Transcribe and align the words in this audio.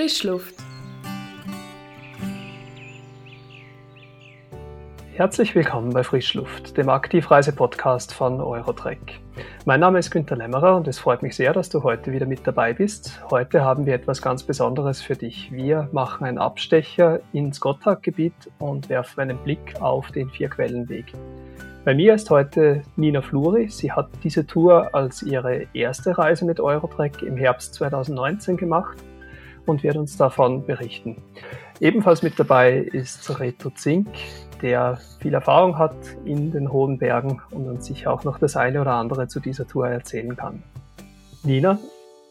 Frischluft. 0.00 0.54
Herzlich 5.12 5.54
willkommen 5.54 5.92
bei 5.92 6.02
Frischluft, 6.02 6.74
dem 6.78 6.88
Aktivreise-Podcast 6.88 8.14
von 8.14 8.40
Eurotrek. 8.40 9.20
Mein 9.66 9.80
Name 9.80 9.98
ist 9.98 10.10
Günter 10.10 10.36
Lämmerer 10.36 10.74
und 10.74 10.88
es 10.88 10.98
freut 10.98 11.20
mich 11.20 11.36
sehr, 11.36 11.52
dass 11.52 11.68
du 11.68 11.82
heute 11.82 12.12
wieder 12.12 12.24
mit 12.24 12.46
dabei 12.46 12.72
bist. 12.72 13.20
Heute 13.30 13.62
haben 13.62 13.84
wir 13.84 13.92
etwas 13.92 14.22
ganz 14.22 14.42
Besonderes 14.42 15.02
für 15.02 15.16
dich. 15.16 15.52
Wir 15.52 15.90
machen 15.92 16.24
einen 16.24 16.38
Abstecher 16.38 17.20
ins 17.34 17.60
Gotthardgebiet 17.60 18.32
und 18.58 18.88
werfen 18.88 19.20
einen 19.20 19.36
Blick 19.36 19.82
auf 19.82 20.10
den 20.12 20.30
Vierquellenweg. 20.30 21.12
Bei 21.84 21.94
mir 21.94 22.14
ist 22.14 22.30
heute 22.30 22.80
Nina 22.96 23.20
Fluri. 23.20 23.68
Sie 23.68 23.92
hat 23.92 24.08
diese 24.24 24.46
Tour 24.46 24.94
als 24.94 25.22
ihre 25.22 25.66
erste 25.74 26.16
Reise 26.16 26.46
mit 26.46 26.58
Eurotrek 26.58 27.20
im 27.20 27.36
Herbst 27.36 27.74
2019 27.74 28.56
gemacht 28.56 28.96
und 29.70 29.82
wird 29.82 29.96
uns 29.96 30.16
davon 30.16 30.66
berichten. 30.66 31.16
Ebenfalls 31.80 32.22
mit 32.22 32.38
dabei 32.38 32.78
ist 32.78 33.40
Reto 33.40 33.70
Zink 33.70 34.08
der 34.62 34.98
viel 35.20 35.34
Erfahrung 35.34 35.78
hat 35.78 35.94
in 36.24 36.50
den 36.50 36.72
hohen 36.72 36.98
Bergen 36.98 37.40
und 37.50 37.68
uns 37.68 37.86
sicher 37.86 38.12
auch 38.12 38.24
noch 38.24 38.38
das 38.38 38.56
eine 38.56 38.80
oder 38.80 38.92
andere 38.92 39.28
zu 39.28 39.40
dieser 39.40 39.66
Tour 39.66 39.88
erzählen 39.88 40.36
kann. 40.36 40.62
Nina, 41.42 41.78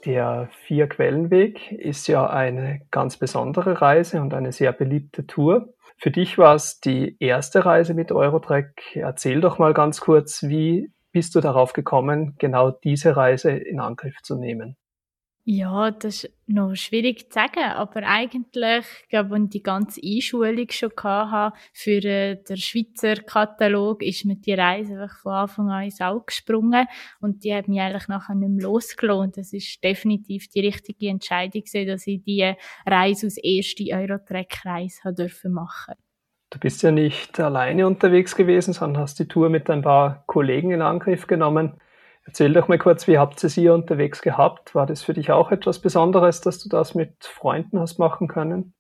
der 0.05 0.49
Vier-Quellenweg 0.65 1.71
ist 1.71 2.07
ja 2.07 2.29
eine 2.29 2.81
ganz 2.91 3.17
besondere 3.17 3.81
Reise 3.81 4.21
und 4.21 4.33
eine 4.33 4.51
sehr 4.51 4.71
beliebte 4.71 5.25
Tour. 5.25 5.73
Für 5.97 6.11
dich 6.11 6.37
war 6.37 6.55
es 6.55 6.79
die 6.79 7.17
erste 7.19 7.65
Reise 7.65 7.93
mit 7.93 8.11
Eurotrek. 8.11 8.95
Erzähl 8.95 9.41
doch 9.41 9.59
mal 9.59 9.73
ganz 9.73 9.99
kurz, 9.99 10.43
wie 10.43 10.91
bist 11.11 11.35
du 11.35 11.41
darauf 11.41 11.73
gekommen, 11.73 12.35
genau 12.37 12.71
diese 12.71 13.17
Reise 13.17 13.51
in 13.51 13.79
Angriff 13.79 14.21
zu 14.21 14.35
nehmen? 14.35 14.77
Ja, 15.45 15.89
das 15.89 16.25
ist 16.25 16.33
noch 16.45 16.75
schwierig 16.75 17.31
zu 17.31 17.39
sagen, 17.39 17.63
aber 17.73 18.03
eigentlich, 18.03 18.85
ich 19.03 19.09
glaube, 19.09 19.39
ich 19.39 19.49
die 19.49 19.63
ganze 19.63 19.99
Einschulung 20.03 20.67
schon 20.69 20.91
hatte 21.03 21.57
für 21.73 22.03
äh, 22.05 22.35
den 22.43 22.57
Schweizer 22.57 23.15
Katalog, 23.15 24.03
ist 24.03 24.25
mir 24.25 24.35
die 24.35 24.53
Reise 24.53 25.01
einfach 25.01 25.17
von 25.17 25.31
Anfang 25.33 25.69
an 25.71 25.85
ins 25.85 26.01
Auge 26.01 26.25
gesprungen 26.27 26.87
und 27.19 27.43
die 27.43 27.55
hat 27.55 27.67
mich 27.67 27.79
eigentlich 27.81 28.07
nachher 28.07 28.35
nicht 28.35 28.49
mehr 28.49 28.63
losgelohnt. 28.63 29.37
Das 29.37 29.51
ist 29.51 29.83
definitiv 29.83 30.49
die 30.49 30.59
richtige 30.59 31.07
Entscheidung 31.07 31.63
gewesen, 31.63 31.87
dass 31.87 32.05
ich 32.05 32.21
die 32.21 32.53
Reise 32.85 33.27
als 33.27 33.37
erste 33.37 33.85
Eurotrack-Reise 33.91 35.01
machen 35.05 35.15
durfte. 35.15 35.93
Du 36.51 36.59
bist 36.59 36.83
ja 36.83 36.91
nicht 36.91 37.39
alleine 37.39 37.87
unterwegs 37.87 38.35
gewesen, 38.35 38.73
sondern 38.73 39.03
hast 39.03 39.19
die 39.19 39.27
Tour 39.27 39.49
mit 39.49 39.69
ein 39.69 39.83
paar 39.83 40.23
Kollegen 40.25 40.71
in 40.71 40.81
Angriff 40.81 41.27
genommen. 41.27 41.79
Erzähl 42.29 42.53
doch 42.53 42.67
mal 42.67 42.77
kurz, 42.77 43.07
wie 43.07 43.17
habt 43.17 43.43
ihr 43.43 43.49
sie 43.49 43.69
unterwegs 43.69 44.21
gehabt? 44.21 44.75
War 44.75 44.85
das 44.85 45.01
für 45.01 45.15
dich 45.15 45.31
auch 45.31 45.51
etwas 45.51 45.81
Besonderes, 45.81 46.41
dass 46.41 46.59
du 46.59 46.69
das 46.69 46.93
mit 46.93 47.23
Freunden 47.23 47.79
hast 47.79 47.97
machen 47.97 48.27
können? 48.27 48.75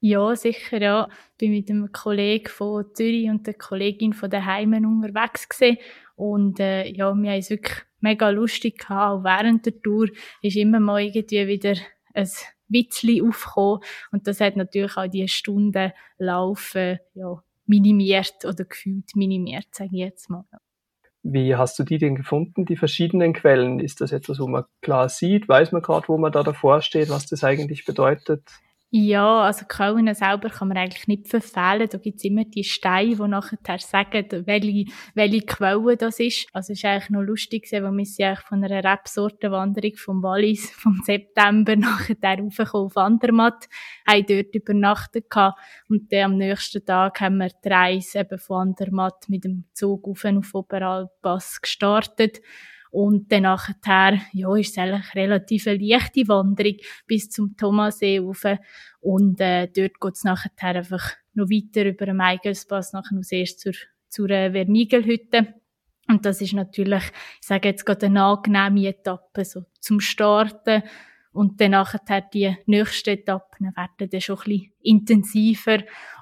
Ja, 0.00 0.34
sicher, 0.34 0.82
ja. 0.82 1.08
Ich 1.30 1.36
bin 1.38 1.52
mit 1.52 1.70
einem 1.70 1.92
Kollegen 1.92 2.48
von 2.48 2.86
Zürich 2.94 3.30
und 3.30 3.46
der 3.46 3.54
Kollegin 3.54 4.14
von 4.14 4.30
der 4.30 4.46
Heimen 4.46 4.84
unterwegs 4.84 5.48
gewesen. 5.48 5.78
Und, 6.16 6.58
äh, 6.58 6.88
ja, 6.88 7.14
wir 7.14 7.30
haben 7.30 7.38
es 7.38 7.50
wirklich 7.50 7.76
mega 8.00 8.30
lustig 8.30 8.78
gehabt. 8.78 9.20
Auch 9.20 9.22
während 9.22 9.64
der 9.64 9.80
Tour 9.80 10.08
ist 10.42 10.56
immer 10.56 10.80
mal 10.80 11.00
irgendwie 11.00 11.46
wieder 11.46 11.74
ein 12.14 12.28
Witzli 12.66 13.22
aufgekommen. 13.22 13.78
Und 14.10 14.26
das 14.26 14.40
hat 14.40 14.56
natürlich 14.56 14.96
auch 14.96 15.06
die 15.06 15.28
Stunden 15.28 15.92
laufen, 16.18 16.98
ja, 17.14 17.40
minimiert 17.64 18.44
oder 18.44 18.64
gefühlt 18.64 19.14
minimiert, 19.14 19.68
sage 19.70 19.90
ich 19.92 20.00
jetzt 20.00 20.28
mal. 20.30 20.44
Wie 21.30 21.56
hast 21.56 21.78
du 21.78 21.84
die 21.84 21.98
denn 21.98 22.14
gefunden, 22.14 22.64
die 22.64 22.76
verschiedenen 22.76 23.34
Quellen? 23.34 23.80
Ist 23.80 24.00
das 24.00 24.12
etwas, 24.12 24.38
wo 24.38 24.46
man 24.46 24.64
klar 24.80 25.10
sieht? 25.10 25.46
Weiß 25.46 25.72
man 25.72 25.82
gerade, 25.82 26.08
wo 26.08 26.16
man 26.16 26.32
da 26.32 26.42
davor 26.42 26.80
steht, 26.80 27.10
was 27.10 27.26
das 27.26 27.44
eigentlich 27.44 27.84
bedeutet? 27.84 28.42
Ja, 28.90 29.42
also 29.42 29.66
Quellen 29.66 30.14
selber 30.14 30.48
kann 30.48 30.68
man 30.68 30.78
eigentlich 30.78 31.06
nicht 31.08 31.28
verfehlen. 31.28 31.90
Da 31.90 31.98
gibt's 31.98 32.24
immer 32.24 32.46
die 32.46 32.64
Steine, 32.64 33.16
die 33.16 33.28
nachher 33.28 33.78
sagen, 33.80 34.46
welche, 34.46 34.90
welche 35.14 35.40
Quelle 35.42 35.98
das 35.98 36.18
ist. 36.18 36.46
Also 36.54 36.72
es 36.72 36.78
ist 36.78 36.84
eigentlich 36.86 37.10
noch 37.10 37.20
lustig, 37.20 37.68
weil 37.70 37.82
wir 37.82 38.04
sind 38.06 38.24
eigentlich 38.24 38.46
von 38.46 38.64
einer 38.64 38.82
Rebsortenwanderung 38.82 39.92
vom 39.96 40.22
Wallis 40.22 40.70
vom 40.74 41.02
September 41.04 41.76
nachher 41.76 42.16
raufgekommen 42.22 42.86
auf 42.86 42.96
Andermatt, 42.96 43.68
haben 44.08 44.24
dort 44.26 44.54
übernachtet 44.54 45.28
gehabt. 45.28 45.60
und 45.90 46.10
dann 46.10 46.32
am 46.32 46.36
nächsten 46.38 46.82
Tag 46.82 47.20
haben 47.20 47.36
wir 47.36 47.50
die 47.62 47.68
Reise 47.68 48.20
eben 48.20 48.38
von 48.38 48.68
Andermatt 48.68 49.28
mit 49.28 49.44
dem 49.44 49.66
Zug 49.74 50.08
auf 50.08 50.24
auf 50.24 50.54
Oberalpass 50.54 51.60
gestartet. 51.60 52.40
Und 52.90 53.30
dann 53.30 53.42
nachher, 53.42 54.20
ja, 54.32 54.56
ist 54.56 54.70
es 54.70 54.78
eigentlich 54.78 55.14
relativ 55.14 55.66
eine 55.66 55.78
leichte 55.78 56.26
Wanderung 56.28 56.76
bis 57.06 57.30
zum 57.30 57.56
Thomassee 57.56 58.18
rauf. 58.18 58.44
Und, 59.00 59.40
äh, 59.40 59.68
dort 59.68 60.00
geht's 60.00 60.24
nachher 60.24 60.50
einfach 60.58 61.12
noch 61.34 61.50
weiter 61.50 61.84
über 61.88 62.06
den 62.06 62.16
Meigelspass, 62.16 62.92
nachher 62.92 63.14
noch 63.16 63.30
erst 63.30 63.60
zur, 63.60 63.72
zur 64.08 64.30
äh, 64.30 64.50
Vermigelhütte. 64.50 65.54
Und 66.08 66.24
das 66.24 66.40
ist 66.40 66.54
natürlich, 66.54 67.04
ich 67.40 67.46
sage 67.46 67.68
jetzt 67.68 67.84
gerade 67.84 68.06
eine 68.06 68.24
angenehme 68.24 68.88
Etappe, 68.88 69.44
so 69.44 69.64
zum 69.80 70.00
Starten. 70.00 70.82
Und 71.38 71.60
dann 71.60 71.70
nachher 71.70 72.20
die 72.34 72.56
nächsten 72.66 73.10
Etappen 73.10 73.72
werden 73.76 74.10
dann 74.10 74.20
schon 74.20 74.38
ein 74.38 74.42
bisschen 74.42 74.72
intensiver 74.82 75.78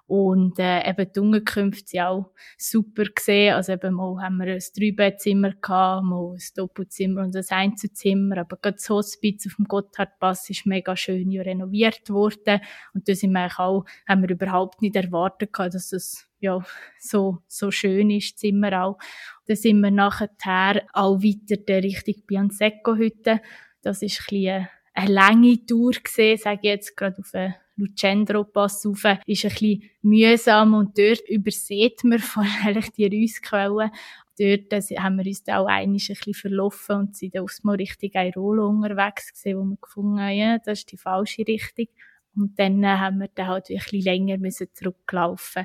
und 0.07 0.59
äh, 0.59 0.87
eben 0.87 1.11
die 1.11 1.21
Unterkünfte 1.21 1.89
sind 1.89 2.01
auch 2.03 2.33
super 2.59 3.05
gesehen. 3.05 3.55
Also 3.55 3.73
eben 3.73 3.95
mal 3.95 4.23
haben 4.23 4.37
wir 4.37 4.53
ein 4.53 4.63
Dreibettzimmer 4.77 5.53
gehabt, 5.53 6.05
mal 6.05 6.35
ein 6.35 6.43
Doppelzimmer 6.55 7.23
und 7.23 7.35
ein 7.35 7.45
Einzelzimmer. 7.49 8.37
Aber 8.37 8.59
gerade 8.59 8.77
das 8.77 8.91
Hospiz 8.91 9.47
auf 9.47 9.55
dem 9.57 9.65
Gotthardpass 9.65 10.51
ist 10.51 10.67
mega 10.67 10.95
schön 10.95 11.31
renoviert 11.41 12.11
worden. 12.11 12.61
Und 12.93 13.09
da 13.09 13.15
sind 13.15 13.33
wir 13.33 13.49
auch, 13.59 13.87
haben 14.07 14.21
wir 14.21 14.29
überhaupt 14.29 14.83
nicht 14.83 14.97
erwartet 14.97 15.51
gehabt, 15.51 15.73
dass 15.73 15.89
das 15.89 16.29
ja, 16.41 16.63
so, 16.99 17.39
so 17.49 17.71
schön 17.71 18.11
ist, 18.11 18.35
das 18.35 18.41
Zimmer 18.41 18.85
auch. 18.85 18.99
Dann 19.47 19.57
sind 19.57 19.81
wir 19.81 19.91
nachher 19.91 20.83
auch 20.93 21.23
weiter 21.23 21.57
der 21.57 21.83
Richtung 21.83 22.23
Biansecco-Hütte. 22.27 23.41
Das 23.81 24.03
ist 24.03 24.21
ein 24.21 24.27
bisschen 24.29 24.69
eine 24.97 25.13
lange 25.13 25.65
Tour 25.67 25.93
gesehen, 25.93 26.39
sage 26.39 26.61
ich 26.63 26.71
jetzt 26.71 26.97
gerade 26.97 27.19
auf 27.19 27.35
eine 27.35 27.57
Lucendro-Pass 27.77 28.87
rauf, 28.87 29.05
ist 29.27 29.45
ein 29.45 29.51
bisschen 29.51 29.83
mühsam 30.01 30.75
und 30.75 30.99
dort 30.99 31.29
übersieht 31.29 32.03
man 32.05 32.19
vor 32.21 32.47
allem 32.65 32.85
die 32.97 33.07
Reissquellen. 33.07 33.91
Dort 34.39 34.73
haben 34.99 35.17
wir 35.19 35.27
uns 35.27 35.45
dann 35.45 35.57
auch 35.57 35.67
ein 35.67 35.93
bisschen 35.93 36.35
verlaufen 36.35 36.97
und 36.97 37.17
sind 37.17 37.35
dann 37.35 37.45
aufs 37.45 37.65
Mal 37.65 37.77
Richtung 37.77 38.11
Airolo 38.13 38.69
unterwegs 38.69 39.33
gewesen, 39.33 39.59
wo 39.59 39.65
wir 39.65 39.77
gefunden 39.81 40.21
haben, 40.21 40.37
ja, 40.37 40.59
das 40.59 40.81
ist 40.81 40.93
die 40.93 40.99
falsche 40.99 41.47
Richtung. 41.47 41.87
Und 42.35 42.59
dann 42.59 42.83
äh, 42.83 42.87
haben 42.87 43.19
wir 43.19 43.29
dann 43.35 43.47
halt 43.47 43.71
ein 43.71 43.77
bisschen 43.77 44.03
länger 44.03 44.37
müssen 44.37 44.69
zurücklaufen. 44.75 45.65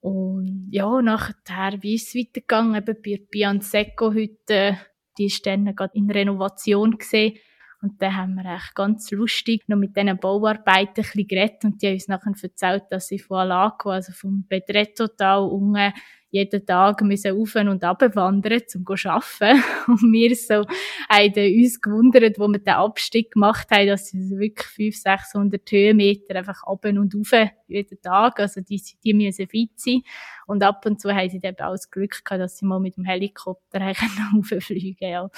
Und 0.00 0.68
ja, 0.70 1.02
nachher, 1.02 1.82
wie 1.82 1.94
ist 1.94 2.08
es 2.08 2.14
weitergegangen? 2.14 2.76
Eben 2.76 3.02
bei 3.04 3.20
Bianseco 3.28 4.14
heute, 4.14 4.78
die 5.18 5.26
ist 5.26 5.44
dann 5.46 5.74
gerade 5.74 5.96
in 5.96 6.08
Renovation 6.08 6.96
gesehen. 6.96 7.38
Und 7.82 8.00
dann 8.00 8.16
haben 8.16 8.34
wir 8.34 8.54
echt 8.54 8.74
ganz 8.74 9.10
lustig 9.10 9.68
noch 9.68 9.76
mit 9.76 9.96
diesen 9.96 10.18
Bauarbeiten 10.18 10.88
ein 10.88 11.02
bisschen 11.02 11.28
geredet 11.28 11.64
und 11.64 11.82
die 11.82 11.88
haben 11.88 11.94
uns 11.94 12.08
nachher 12.08 12.32
erzählt, 12.42 12.84
dass 12.90 13.08
sie 13.08 13.18
von 13.18 13.38
Alaco, 13.38 13.90
also 13.90 14.12
vom 14.12 14.46
Bedrettotal 14.48 15.42
unten, 15.42 15.92
jeden 16.36 16.66
Tag 16.66 17.00
müssen 17.02 17.40
auf 17.40 17.54
und 17.54 17.84
ab 17.84 18.02
wandern, 18.14 18.60
um 18.60 18.96
zu 18.96 19.08
arbeiten. 19.10 19.62
Und 19.86 20.12
wir 20.12 20.34
so 20.36 20.64
haben 21.08 21.32
uns 21.34 21.80
gewundert, 21.80 22.38
wo 22.38 22.48
wir 22.48 22.58
den 22.58 22.74
Abstieg 22.74 23.32
gemacht 23.32 23.68
haben, 23.70 23.86
dass 23.86 24.08
sie 24.08 24.30
wirklich 24.30 24.66
500, 24.66 25.20
600 25.20 25.70
Höhenmeter 25.70 26.36
einfach 26.36 26.62
ab 26.64 26.84
und 26.84 27.14
auf 27.14 27.32
jeden 27.68 28.02
Tag. 28.02 28.40
Also 28.40 28.60
die, 28.60 28.82
die 29.04 29.14
müssen 29.14 29.48
fit 29.48 29.70
sein. 29.76 30.02
Und 30.46 30.62
ab 30.62 30.84
und 30.84 31.00
zu 31.00 31.14
haben 31.14 31.30
sie 31.30 31.40
dann 31.40 31.54
auch 31.54 31.72
das 31.72 31.90
Glück 31.90 32.24
gehabt, 32.24 32.42
dass 32.42 32.58
sie 32.58 32.66
mal 32.66 32.80
mit 32.80 32.96
dem 32.96 33.04
Helikopter 33.04 33.80
rauffliegen 34.34 35.08
ja. 35.08 35.30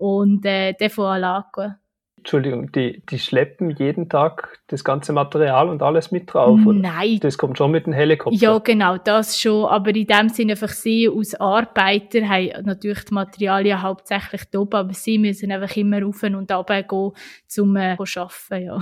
Und 0.00 0.46
äh, 0.46 0.72
der 0.72 0.90
von 0.90 1.04
Alaco 1.04 1.74
Entschuldigung, 2.20 2.70
die, 2.72 3.02
die 3.10 3.18
schleppen 3.18 3.70
jeden 3.70 4.10
Tag 4.10 4.60
das 4.66 4.84
ganze 4.84 5.14
Material 5.14 5.70
und 5.70 5.82
alles 5.82 6.10
mit 6.10 6.32
drauf? 6.32 6.60
Oder? 6.66 6.78
Nein. 6.78 7.18
Das 7.20 7.38
kommt 7.38 7.56
schon 7.56 7.70
mit 7.70 7.86
dem 7.86 7.94
Helikopter? 7.94 8.38
Ja, 8.38 8.58
genau, 8.58 8.98
das 8.98 9.40
schon. 9.40 9.64
Aber 9.64 9.88
in 9.88 10.06
dem 10.06 10.28
Sinne 10.28 10.52
einfach 10.52 10.68
sie 10.68 11.08
als 11.08 11.34
Arbeiter 11.40 12.28
haben 12.28 12.50
natürlich 12.64 13.06
die 13.06 13.14
Materialien 13.14 13.80
hauptsächlich 13.80 14.42
da 14.50 14.58
oben, 14.58 14.76
aber 14.76 14.92
sie 14.92 15.16
müssen 15.16 15.50
einfach 15.50 15.74
immer 15.76 16.02
rauf 16.02 16.22
und 16.22 16.34
runter 16.34 16.62
gehen, 16.62 17.12
um 17.58 17.76
äh, 17.76 17.96
zu 17.96 18.20
arbeiten, 18.20 18.66
ja. 18.66 18.78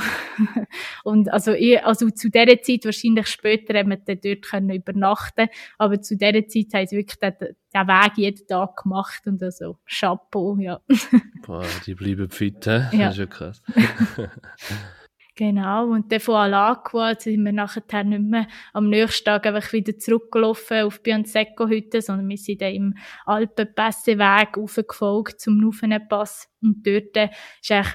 und 1.05 1.33
also, 1.33 1.53
ich, 1.53 1.83
also 1.85 2.11
zu 2.11 2.31
dieser 2.31 2.61
Zeit, 2.61 2.85
wahrscheinlich 2.85 3.29
später, 3.29 3.79
haben 3.79 3.91
wir 3.91 3.99
dann 3.99 4.19
dort 4.21 4.43
können 4.43 4.75
übernachten 4.75 5.49
aber 5.79 6.01
zu 6.01 6.17
dieser 6.17 6.47
Zeit 6.49 6.75
haben 6.75 6.87
sie 6.89 6.97
wirklich 6.97 7.19
den, 7.75 7.87
Weg 7.87 8.13
jeden 8.17 8.47
Tag 8.47 8.83
gemacht 8.83 9.27
und 9.27 9.43
also 9.43 9.79
Chapeau, 9.87 10.57
ja. 10.59 10.81
Boah, 11.47 11.65
die 11.87 11.95
bleiben 11.95 12.31
fit, 12.31 12.67
hä? 12.67 12.89
Ja. 12.93 13.07
Das 13.07 13.13
ist 13.13 13.19
ja 13.19 13.27
krass. 13.27 13.63
Genau, 15.39 15.91
und 15.93 16.11
dann 16.11 16.19
von 16.19 16.35
Alagua 16.35 17.15
sind 17.15 17.45
wir 17.45 17.53
nachher 17.53 18.03
nicht 18.03 18.23
mehr 18.23 18.49
am 18.73 18.89
nächsten 18.89 19.25
Tag 19.25 19.47
einfach 19.47 19.73
wieder 19.73 19.97
zurückgelaufen 19.97 20.83
auf 20.83 21.01
Bianseco-Hütte, 21.01 22.03
sondern 22.03 22.29
wir 22.29 22.37
sind 22.37 22.61
dann 22.61 22.75
im 22.75 22.95
Alpenpässeweg 23.25 24.59
aufgefolgt 24.59 25.41
zum 25.41 25.59
Nufenpass. 25.59 26.49
Und 26.61 26.85
dort 26.85 27.31
ist 27.63 27.71
eigentlich 27.71 27.95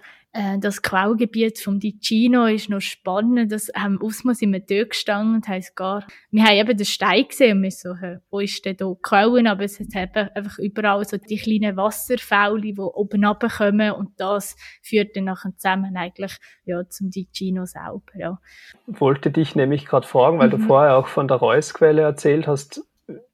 das 0.59 0.81
Quellgebiet 0.81 1.59
vom 1.59 1.79
Ticino 1.79 2.47
ist 2.47 2.67
noch 2.67 2.81
spannend. 2.81 3.51
Das 3.51 3.69
haben 3.75 4.01
Ausmal 4.01 4.33
sind 4.33 4.51
wir 4.51 4.61
dort 4.61 4.89
gestanden 4.89 5.35
und 5.35 5.47
haben 5.47 5.63
gar, 5.75 6.07
wir 6.31 6.43
haben 6.43 6.57
eben 6.57 6.75
den 6.75 6.85
Stein 6.85 7.27
gesehen 7.27 7.57
und 7.57 7.63
wir 7.63 7.69
so, 7.71 7.89
wo 8.31 8.39
ist 8.39 8.65
denn 8.65 8.75
da 8.75 8.87
die 8.87 9.01
Quellen? 9.03 9.45
Aber 9.45 9.63
es 9.63 9.79
hat 9.79 9.95
eben 9.95 10.29
einfach 10.33 10.57
überall 10.57 11.05
so 11.05 11.17
die 11.17 11.37
kleinen 11.37 11.77
Wasserfäule, 11.77 12.61
die 12.61 12.79
oben 12.79 13.23
runterkommen 13.23 13.91
und 13.91 14.09
das 14.17 14.55
führt 14.81 15.15
dann 15.15 15.25
nachher 15.25 15.55
zusammen 15.55 15.95
eigentlich, 15.95 16.35
ja, 16.65 16.83
zum 16.89 17.11
Ticino 17.11 17.65
selber, 17.65 18.01
ja. 18.15 18.39
Wollte 18.87 19.29
dich 19.29 19.55
nämlich 19.55 19.85
gerade 19.85 20.07
fragen, 20.07 20.39
weil 20.39 20.47
mhm. 20.47 20.51
du 20.51 20.57
vorher 20.59 20.97
auch 20.97 21.07
von 21.07 21.27
der 21.27 21.37
Reusquelle 21.37 22.01
erzählt 22.01 22.47
hast, 22.47 22.81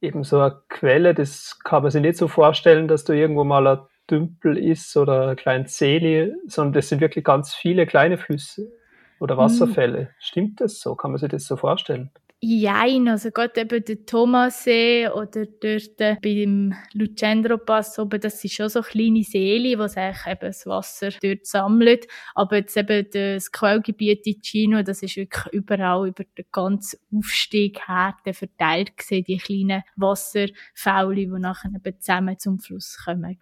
eben 0.02 0.26
so 0.26 0.40
eine 0.40 0.62
Quelle, 0.68 1.14
das 1.14 1.60
kann 1.64 1.84
man 1.84 1.92
sich 1.92 2.02
nicht 2.02 2.18
so 2.18 2.28
vorstellen, 2.28 2.90
dass 2.90 3.06
du 3.06 3.14
irgendwo 3.14 3.46
mal 3.46 3.68
ein 3.68 3.80
Dümpel 4.10 4.58
ist 4.58 4.96
oder 4.98 5.30
ein 5.30 5.36
kleines 5.36 5.78
Seeli, 5.78 6.34
sondern 6.48 6.74
das 6.74 6.90
sind 6.90 7.02
wirklich 7.02 7.24
ganz 7.24 7.54
viele 7.54 7.86
kleine 7.86 8.18
Flüsse 8.18 8.72
oder 9.20 9.36
hm. 9.36 9.44
Wasserfälle. 9.44 10.02
Mhm. 10.02 10.08
Stimmt 10.20 10.62
das 10.62 10.80
so? 10.80 10.96
Kann 10.96 11.12
man 11.12 11.20
sich 11.20 11.30
das 11.30 11.46
so 11.46 11.56
vorstellen? 11.56 12.12
Jein, 12.42 13.10
also 13.10 13.32
gerade 13.32 13.60
eben 13.60 13.84
der 13.84 14.06
Thomassee 14.06 15.10
oder 15.10 15.46
dort 15.46 16.22
beim 16.22 16.74
Lucendro 16.94 17.58
Pass 17.58 18.00
oben, 18.00 18.22
das 18.22 18.40
sind 18.40 18.54
schon 18.54 18.70
so 18.70 18.82
kleine 18.82 19.24
Seele, 19.24 19.78
wo 19.78 19.88
sich 19.88 20.00
eben 20.26 20.40
das 20.40 20.66
Wasser 20.66 21.10
dort 21.22 21.46
sammelt. 21.46 22.08
Aber 22.36 22.56
jetzt 22.56 22.78
eben 22.78 23.10
das 23.12 23.52
Quellgebiet 23.52 24.26
in 24.26 24.42
Chino, 24.42 24.84
das 24.84 25.04
ist 25.04 25.18
wirklich 25.18 25.54
überall 25.54 26.08
über 26.08 26.24
den 26.24 26.46
ganzen 26.50 27.00
Aufstieg 27.14 27.86
her 27.86 28.16
verteilt 28.32 28.96
gesehen, 28.96 29.26
die 29.26 29.38
kleinen 29.38 29.84
Wasserfäule, 29.98 31.16
die 31.16 31.40
nachher 31.40 31.72
eben 31.76 32.00
zusammen 32.00 32.40
zum 32.40 32.60
Fluss 32.60 33.02
kommen 33.04 33.38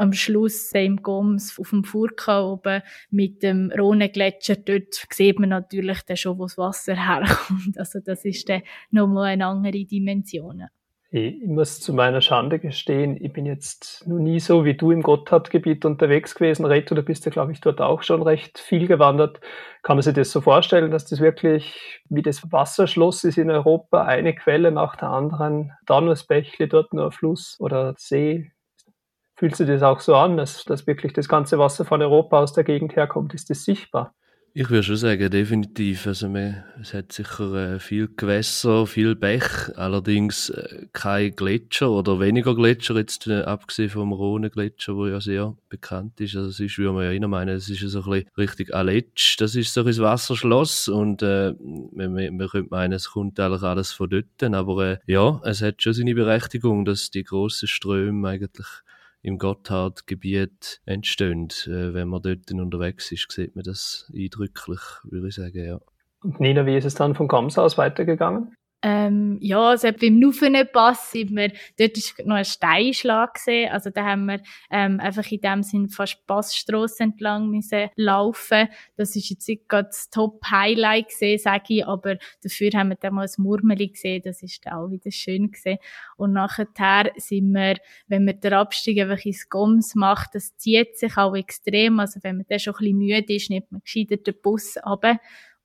am 0.00 0.12
Schluss 0.12 0.72
im 0.72 1.02
Goms 1.02 1.58
auf 1.58 1.70
dem 1.70 1.84
Furka 1.84 2.42
oben 2.42 2.82
mit 3.10 3.42
dem 3.42 3.70
Rhone-Gletscher, 3.70 4.56
dort 4.56 4.94
sieht 5.10 5.38
man 5.38 5.50
natürlich 5.50 6.02
dann 6.02 6.16
schon, 6.16 6.38
wo 6.38 6.44
das 6.44 6.56
Wasser 6.56 6.94
herkommt. 6.94 7.78
Also 7.78 8.00
das 8.04 8.24
ist 8.24 8.48
dann 8.48 8.62
nochmal 8.90 9.26
eine 9.26 9.46
andere 9.46 9.84
Dimension. 9.84 10.64
Ich 11.12 11.44
muss 11.44 11.80
zu 11.80 11.92
meiner 11.92 12.20
Schande 12.20 12.60
gestehen, 12.60 13.18
ich 13.20 13.32
bin 13.32 13.44
jetzt 13.44 14.06
noch 14.06 14.20
nie 14.20 14.38
so 14.38 14.64
wie 14.64 14.74
du 14.74 14.92
im 14.92 15.02
Gotthardgebiet 15.02 15.84
unterwegs 15.84 16.36
gewesen. 16.36 16.64
Reto, 16.64 16.94
du 16.94 17.02
bist 17.02 17.24
ja, 17.24 17.32
glaube 17.32 17.50
ich, 17.50 17.60
dort 17.60 17.80
auch 17.80 18.04
schon 18.04 18.22
recht 18.22 18.60
viel 18.60 18.86
gewandert. 18.86 19.40
Kann 19.82 19.96
man 19.96 20.02
sich 20.02 20.14
das 20.14 20.30
so 20.30 20.40
vorstellen, 20.40 20.92
dass 20.92 21.06
das 21.06 21.18
wirklich 21.18 22.00
wie 22.08 22.22
das 22.22 22.52
Wasserschloss 22.52 23.24
ist 23.24 23.38
in 23.38 23.50
Europa, 23.50 24.04
eine 24.04 24.36
Quelle 24.36 24.70
nach 24.70 24.94
der 24.94 25.08
anderen, 25.08 25.72
da 25.84 26.00
nur 26.00 26.10
das 26.10 26.28
Bächle, 26.28 26.68
dort 26.68 26.94
nur 26.94 27.06
ein 27.06 27.10
Fluss 27.10 27.56
oder 27.58 27.94
See? 27.98 28.52
Fühlt 29.40 29.56
sich 29.56 29.66
das 29.66 29.82
auch 29.82 30.00
so 30.00 30.16
an, 30.16 30.36
dass, 30.36 30.64
dass 30.66 30.86
wirklich 30.86 31.14
das 31.14 31.26
ganze 31.26 31.58
Wasser 31.58 31.86
von 31.86 32.02
Europa 32.02 32.40
aus 32.40 32.52
der 32.52 32.62
Gegend 32.62 32.94
herkommt? 32.94 33.32
Ist 33.32 33.48
das 33.48 33.64
sichtbar? 33.64 34.14
Ich 34.52 34.68
würde 34.68 34.82
schon 34.82 34.96
sagen, 34.96 35.30
definitiv. 35.30 36.06
Also 36.06 36.28
man, 36.28 36.62
es 36.78 36.92
hat 36.92 37.10
sicher 37.10 37.54
äh, 37.54 37.78
viel 37.78 38.10
Gewässer, 38.14 38.86
viel 38.86 39.16
Bech, 39.16 39.74
allerdings 39.76 40.50
äh, 40.50 40.88
kein 40.92 41.34
Gletscher 41.34 41.90
oder 41.90 42.20
weniger 42.20 42.54
Gletscher, 42.54 42.96
jetzt 42.96 43.28
äh, 43.28 43.40
abgesehen 43.40 43.88
vom 43.88 44.12
Rhone-Gletscher, 44.12 44.92
der 44.92 45.12
ja 45.12 45.20
sehr 45.22 45.56
bekannt 45.70 46.20
ist. 46.20 46.36
Also 46.36 46.50
es 46.50 46.60
ist, 46.60 46.76
wie 46.76 46.82
man 46.82 47.04
ja 47.04 47.12
immer 47.12 47.28
meinen, 47.28 47.56
es 47.56 47.70
ist 47.70 47.80
so 47.80 48.02
ein 48.02 48.10
bisschen 48.10 48.28
richtig 48.36 48.74
Aletsch, 48.74 49.40
das 49.40 49.54
ist 49.54 49.72
so 49.72 49.80
ein 49.80 49.96
Wasserschloss 49.96 50.88
und 50.88 51.22
äh, 51.22 51.54
man, 51.94 52.12
man 52.12 52.48
könnte 52.48 52.68
meinen, 52.68 52.92
es 52.92 53.12
kommt 53.12 53.40
eigentlich 53.40 53.62
alles 53.62 53.94
von 53.94 54.10
dort, 54.10 54.42
aber 54.42 54.84
äh, 54.84 54.98
ja, 55.06 55.40
es 55.44 55.62
hat 55.62 55.82
schon 55.82 55.94
seine 55.94 56.14
Berechtigung, 56.14 56.84
dass 56.84 57.10
die 57.10 57.24
grossen 57.24 57.68
Ströme 57.68 58.28
eigentlich 58.28 58.66
im 59.22 59.38
Gotthardgebiet 59.38 60.80
entstehen. 60.84 61.48
Äh, 61.66 61.94
wenn 61.94 62.08
man 62.08 62.22
dort 62.22 62.50
unterwegs 62.52 63.12
ist, 63.12 63.30
sieht 63.30 63.54
man 63.54 63.64
das 63.64 64.10
eindrücklich, 64.14 64.80
würde 65.04 65.28
ich 65.28 65.34
sagen, 65.34 65.64
ja. 65.64 65.80
Und 66.22 66.40
Nina, 66.40 66.66
wie 66.66 66.76
ist 66.76 66.84
es 66.84 66.94
dann 66.94 67.14
von 67.14 67.28
Gams 67.28 67.58
aus 67.58 67.78
weitergegangen? 67.78 68.54
Ähm, 68.82 69.36
ja, 69.42 69.60
also 69.60 69.90
beim 69.92 70.18
Nuffenpass 70.18 71.10
sind 71.10 71.36
wir, 71.36 71.52
dort 71.78 71.98
ist 71.98 72.18
noch 72.24 72.36
ein 72.36 72.46
Steinschlag 72.46 73.34
gesehen, 73.34 73.70
also 73.70 73.90
da 73.90 74.06
haben 74.06 74.24
wir 74.24 74.40
ähm, 74.70 75.00
einfach 75.00 75.30
in 75.30 75.40
dem 75.42 75.62
Sinn 75.62 75.90
fast 75.90 76.26
Passstrasse 76.26 77.02
entlang 77.02 77.50
müssen 77.50 77.90
laufen. 77.96 78.68
Das 78.96 79.14
ist 79.16 79.28
jetzt 79.28 79.46
nicht 79.48 79.68
gerade 79.68 79.88
das 79.88 80.08
Top-Highlight 80.08 81.08
gesehen, 81.08 81.38
sage 81.38 81.64
ich, 81.68 81.86
aber 81.86 82.16
dafür 82.42 82.70
haben 82.72 82.88
wir 82.88 82.96
dann 82.96 83.14
mal 83.14 83.26
ein 83.26 83.42
Murmeli 83.42 83.88
gesehen, 83.88 84.22
das 84.24 84.42
ist 84.42 84.66
auch 84.66 84.90
wieder 84.90 85.10
schön 85.10 85.50
gesehen. 85.50 85.78
Und 86.16 86.32
nachher 86.32 87.12
sind 87.16 87.52
wir, 87.52 87.74
wenn 88.06 88.24
man 88.24 88.40
den 88.40 88.54
Abstieg 88.54 88.98
einfach 88.98 89.22
ins 89.26 89.50
Goms 89.50 89.94
macht, 89.94 90.34
das 90.34 90.56
zieht 90.56 90.96
sich 90.96 91.18
auch 91.18 91.34
extrem, 91.34 92.00
also 92.00 92.20
wenn 92.22 92.38
man 92.38 92.46
dann 92.48 92.58
schon 92.58 92.74
ein 92.74 92.78
bisschen 92.78 92.96
müde 92.96 93.34
ist, 93.34 93.50
nimmt 93.50 93.70
man 93.70 93.82
gescheiter 93.82 94.16
den 94.16 94.34
Bus 94.40 94.76
runter 94.86 95.18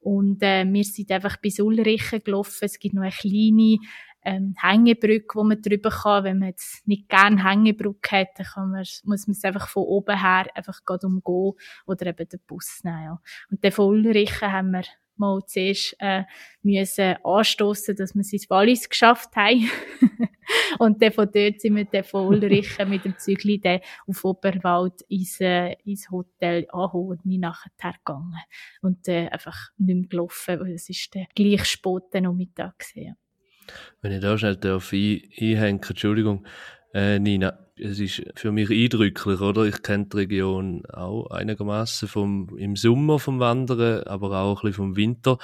und 0.05 0.43
äh, 0.43 0.71
wir 0.71 0.83
sind 0.83 1.09
einfach 1.11 1.37
bis 1.37 1.59
Ulrichen 1.59 2.23
gelaufen. 2.23 2.65
Es 2.65 2.77
gibt 2.77 2.93
noch 2.93 3.01
eine 3.01 3.11
kleine 3.11 3.79
ähm, 4.23 4.53
Hängebrücke, 4.55 5.33
wo 5.33 5.43
man 5.43 5.59
drüber 5.59 5.89
kann. 5.89 6.23
Wenn 6.25 6.37
man 6.37 6.49
jetzt 6.49 6.87
nicht 6.87 7.09
gerne 7.09 7.43
Hängebrücke 7.43 8.19
hat, 8.19 8.27
dann 8.37 8.45
kann 8.45 8.69
man, 8.69 8.85
muss 9.05 9.25
man 9.25 9.31
es 9.31 9.43
einfach 9.43 9.67
von 9.67 9.81
oben 9.81 10.21
her 10.21 10.45
einfach 10.53 10.85
gerade 10.85 11.07
umgehen 11.07 11.53
oder 11.87 12.05
eben 12.05 12.29
den 12.29 12.39
Bus 12.45 12.81
nehmen. 12.83 13.03
Ja. 13.03 13.21
Und 13.49 13.63
dann 13.63 13.71
von 13.71 13.85
Ulrichen 13.87 14.51
haben 14.51 14.71
wir 14.73 14.83
mal 15.17 15.41
zuerst 15.45 15.95
äh, 15.99 16.23
müssen 16.61 17.15
anstoßen, 17.23 17.95
dass 17.95 18.13
wir 18.15 18.21
es 18.21 18.33
ins 18.33 18.49
Wallis 18.49 18.89
geschafft 18.89 19.35
haben. 19.35 19.69
und 20.79 21.01
dann 21.01 21.11
von 21.11 21.29
dort 21.31 21.61
sind 21.61 21.75
wir 21.75 21.85
dann 21.85 22.03
von 22.03 22.27
Ulrichen 22.27 22.89
mit 22.89 23.05
dem 23.05 23.17
Zügli 23.17 23.59
dann 23.59 23.79
auf 24.07 24.23
Oberwald 24.23 25.01
ins, 25.09 25.39
äh, 25.41 25.73
ins 25.85 26.09
Hotel 26.11 26.67
anholen 26.71 27.19
und 27.19 27.25
nie 27.25 27.37
nachher 27.37 27.93
gegangen. 27.93 28.35
Und 28.81 29.07
äh, 29.07 29.27
einfach 29.27 29.69
nicht 29.77 29.95
mehr 29.95 30.07
gelaufen, 30.07 30.59
weil 30.59 30.73
es 30.73 30.89
ist 30.89 31.13
der 31.15 31.27
gleich 31.35 31.65
spät 31.65 32.21
noch 32.21 32.33
Mittag 32.33 32.79
gesehen. 32.79 33.15
Wenn 34.01 34.11
ich 34.11 34.21
da 34.21 34.37
schnell 34.37 34.57
darf 34.57 34.93
einhängen, 34.93 35.81
Entschuldigung, 35.81 36.45
äh, 36.95 37.19
Nina, 37.19 37.59
es 37.77 37.99
ist 37.99 38.23
für 38.35 38.53
mich 38.53 38.69
eindrücklich, 38.69 39.41
oder? 39.41 39.65
Ich 39.65 39.81
kenne 39.81 40.05
die 40.05 40.15
Region 40.15 40.85
auch 40.85 41.27
einigermaßen 41.27 42.07
vom, 42.07 42.57
im 42.57 42.77
Sommer 42.77 43.19
vom 43.19 43.41
Wandern, 43.41 44.03
aber 44.03 44.39
auch 44.39 44.63
ein 44.63 44.69
bisschen 44.69 44.73
vom 44.73 44.95
Winter. 44.95 45.37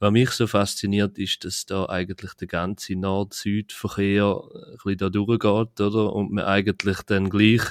Was 0.00 0.10
mich 0.10 0.30
so 0.30 0.48
fasziniert, 0.48 1.16
ist, 1.16 1.44
dass 1.44 1.64
da 1.64 1.86
eigentlich 1.86 2.34
der 2.34 2.48
ganze 2.48 2.96
Nord-Süd-Verkehr 2.96 4.24
ein 4.24 4.72
bisschen 4.72 4.98
da 4.98 5.08
durchgeht, 5.08 5.80
oder? 5.80 6.12
Und 6.12 6.32
man 6.32 6.44
eigentlich 6.44 7.02
dann 7.02 7.30
gleich 7.30 7.62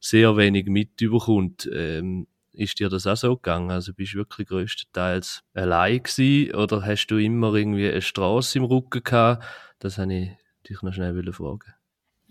sehr 0.00 0.36
wenig 0.36 0.66
mitbekommt. 0.66 1.70
Ähm, 1.72 2.26
ist 2.52 2.80
dir 2.80 2.88
das 2.88 3.06
auch 3.06 3.16
so 3.16 3.36
gegangen? 3.36 3.70
Also 3.70 3.94
bist 3.94 4.14
du 4.14 4.18
wirklich 4.18 4.48
größtenteils 4.48 5.44
allein 5.54 6.02
gewesen, 6.02 6.56
oder 6.56 6.84
hast 6.84 7.06
du 7.06 7.18
immer 7.18 7.54
irgendwie 7.54 7.88
eine 7.88 8.02
Straße 8.02 8.58
im 8.58 8.64
Rücken 8.64 9.04
gehabt? 9.04 9.44
Das 9.78 9.96
habe 9.98 10.12
ich 10.12 10.30
dich 10.68 10.82
noch 10.82 10.92
schnell 10.92 11.32
fragen. 11.32 11.72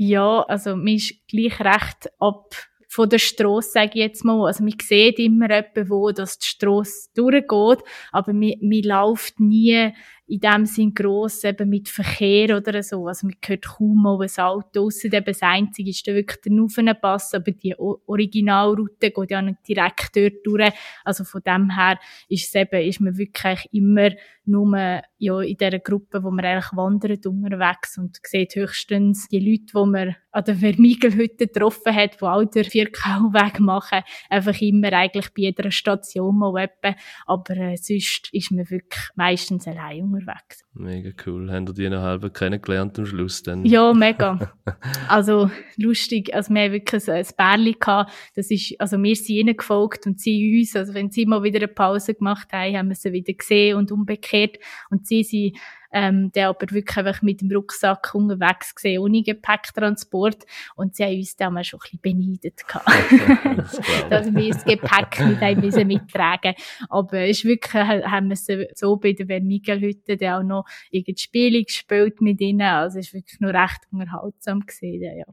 Ja, 0.02 0.44
also 0.44 0.78
mir 0.78 0.96
ist 0.96 1.28
gleich 1.28 1.60
recht 1.60 2.10
ab 2.20 2.56
von 2.88 3.10
der 3.10 3.18
Strasse, 3.18 3.72
sage 3.72 3.90
ich 3.96 3.96
jetzt 3.96 4.24
mal. 4.24 4.48
Also 4.48 4.64
man 4.64 4.74
sieht 4.82 5.20
immer 5.20 5.50
etwa, 5.50 5.90
wo 5.90 6.10
das 6.12 6.40
die 6.40 6.48
Strasse 6.48 7.10
durchgeht, 7.16 7.84
aber 8.14 8.32
man, 8.32 8.54
man 8.62 8.82
läuft 8.82 9.42
nie 9.42 9.94
in 10.30 10.40
dem 10.40 10.66
Sinn 10.68 10.94
gross 10.94 11.44
eben 11.44 11.70
mit 11.70 11.90
Verkehr 11.90 12.56
oder 12.56 12.84
so. 12.84 13.08
Also 13.08 13.26
man 13.26 13.36
hört 13.44 13.66
kaum 13.66 14.04
mal 14.04 14.22
ein 14.22 14.44
Auto, 14.44 14.86
ausser 14.86 15.12
eben 15.12 15.26
das 15.26 15.42
Einzige 15.42 15.90
ist 15.90 16.08
dann 16.08 16.16
wirklich 16.16 16.42
der 16.42 16.52
Nuffenpass, 16.52 17.34
aber 17.34 17.52
die 17.52 17.76
Originalroute 17.78 19.10
geht 19.12 19.32
ja 19.32 19.42
nicht 19.42 19.68
direkt 19.68 20.16
dort 20.16 20.46
durch. 20.46 20.72
Also 21.04 21.24
von 21.24 21.42
dem 21.46 21.76
her 21.76 21.98
ist 22.28 22.48
es 22.48 22.56
eben, 22.56 22.82
ist 22.88 23.02
man 23.02 23.18
wirklich 23.18 23.68
immer 23.72 24.12
nur 24.46 25.02
ja, 25.18 25.42
in 25.42 25.58
dieser 25.58 25.80
Gruppe, 25.80 26.24
wo 26.24 26.32
man 26.32 26.46
eigentlich 26.46 26.72
wandert 26.74 27.26
unterwegs 27.26 27.98
und 27.98 28.18
sieht 28.24 28.56
höchstens 28.56 29.28
die 29.28 29.40
Leute, 29.40 29.74
die 29.74 29.92
man 29.92 30.16
an 30.32 30.44
der 30.44 30.56
Vermigelhütte 30.56 31.48
getroffen 31.48 31.96
hat, 31.96 32.22
die 32.22 32.26
auch 32.26 32.44
den 32.46 32.64
Vierkauweg 32.64 33.60
machen, 33.60 34.02
einfach 34.30 34.60
immer 34.62 34.94
eigentlich 34.94 35.30
bei 35.30 35.44
jeder 35.44 35.72
Station 35.72 36.38
mal 36.38 36.64
etwa. 36.64 36.96
Aber 37.26 37.58
äh, 37.58 37.78
sonst 37.78 38.30
ist 38.32 38.52
man 38.52 38.70
wirklich 38.70 39.04
meistens 39.16 39.68
allein 39.68 40.10
unterwegs. 40.20 40.64
Mega 40.74 41.12
cool. 41.26 41.52
Haben 41.52 41.74
die 41.74 41.90
noch 41.90 42.02
halb 42.02 42.34
kennengelernt 42.34 42.98
am 43.00 43.06
Schluss 43.06 43.44
dann? 43.44 43.66
Ja, 43.66 43.94
mega. 43.94 44.54
also 45.08 45.50
lustig. 45.78 46.34
Also 46.34 46.54
wir 46.54 46.64
haben 46.64 46.72
wirklich 46.74 47.10
ein 47.10 47.26
Bärli 47.38 47.74
gehabt. 47.80 48.12
Das 48.36 48.52
ist, 48.52 48.80
also 48.80 49.02
wir 49.02 49.16
sind 49.16 49.30
ihnen 49.30 49.58
gefolgt 49.58 50.06
und 50.06 50.20
sie 50.20 50.60
uns. 50.60 50.76
Also 50.76 50.94
wenn 50.94 51.12
sie 51.12 51.26
mal 51.26 51.44
wieder 51.44 51.60
eine 51.60 51.68
Pause 51.68 52.14
gemacht 52.14 52.52
haben, 52.52 52.76
haben 52.76 52.90
wir 52.90 52.96
sie 52.96 53.12
wieder 53.12 53.34
gesehen 53.34 53.78
und 53.78 53.92
umgekehrt. 53.92 54.58
Und 54.90 55.08
sie 55.08 55.24
sind 55.24 55.58
ähm, 55.92 56.32
der 56.32 56.50
aber 56.50 56.70
wirklich 56.72 56.98
einfach 56.98 57.22
mit 57.22 57.42
dem 57.42 57.52
Rucksack 57.52 58.14
unterwegs 58.14 58.76
gesehen, 58.76 59.02
ohne 59.02 59.24
Gepäcktransport. 59.24 60.46
Und 60.76 60.96
sie 60.96 61.04
haben 61.04 61.18
uns 61.18 61.36
damals 61.36 61.68
schon 61.68 61.80
ein 61.80 62.00
bisschen 62.00 62.20
beneidet 62.20 62.68
gehabt. 62.68 62.88
dass 64.10 64.34
wir 64.34 64.54
das 64.54 64.64
Gepäck 64.64 65.20
mit 65.26 65.42
einem 65.42 65.62
müssen 65.62 65.88
mittragen 65.88 66.54
Aber 66.90 67.20
es 67.20 67.40
ist 67.40 67.46
wirklich, 67.46 67.74
haben 67.74 68.30
wir 68.30 68.68
so 68.76 68.98
bei 68.98 69.14
der 69.14 69.28
Vermigelhütte 69.28 70.18
dann 70.18 70.42
auch 70.42 70.48
noch 70.48 70.66
irgendeine 70.92 71.18
Spiele 71.18 71.64
gespielt 71.64 72.22
mit 72.22 72.42
ihnen. 72.42 72.62
Also 72.62 73.00
es 73.00 73.08
ist 73.08 73.14
wirklich 73.14 73.40
nur 73.40 73.54
recht 73.54 73.82
unterhaltsam 73.92 74.62
gesehen, 74.66 75.02
ja. 75.02 75.26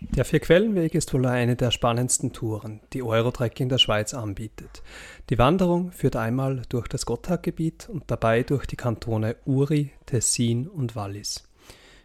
Der 0.00 0.26
Vierquellenweg 0.26 0.94
ist 0.94 1.14
wohl 1.14 1.26
eine 1.26 1.56
der 1.56 1.70
spannendsten 1.70 2.32
Touren, 2.32 2.80
die 2.92 3.02
Eurotrek 3.02 3.58
in 3.60 3.70
der 3.70 3.78
Schweiz 3.78 4.12
anbietet. 4.12 4.82
Die 5.30 5.38
Wanderung 5.38 5.90
führt 5.90 6.16
einmal 6.16 6.62
durch 6.68 6.86
das 6.86 7.06
Gotthardgebiet 7.06 7.88
und 7.88 8.04
dabei 8.06 8.42
durch 8.42 8.66
die 8.66 8.76
Kantone 8.76 9.36
Uri, 9.46 9.90
Tessin 10.04 10.68
und 10.68 10.96
Wallis. 10.96 11.48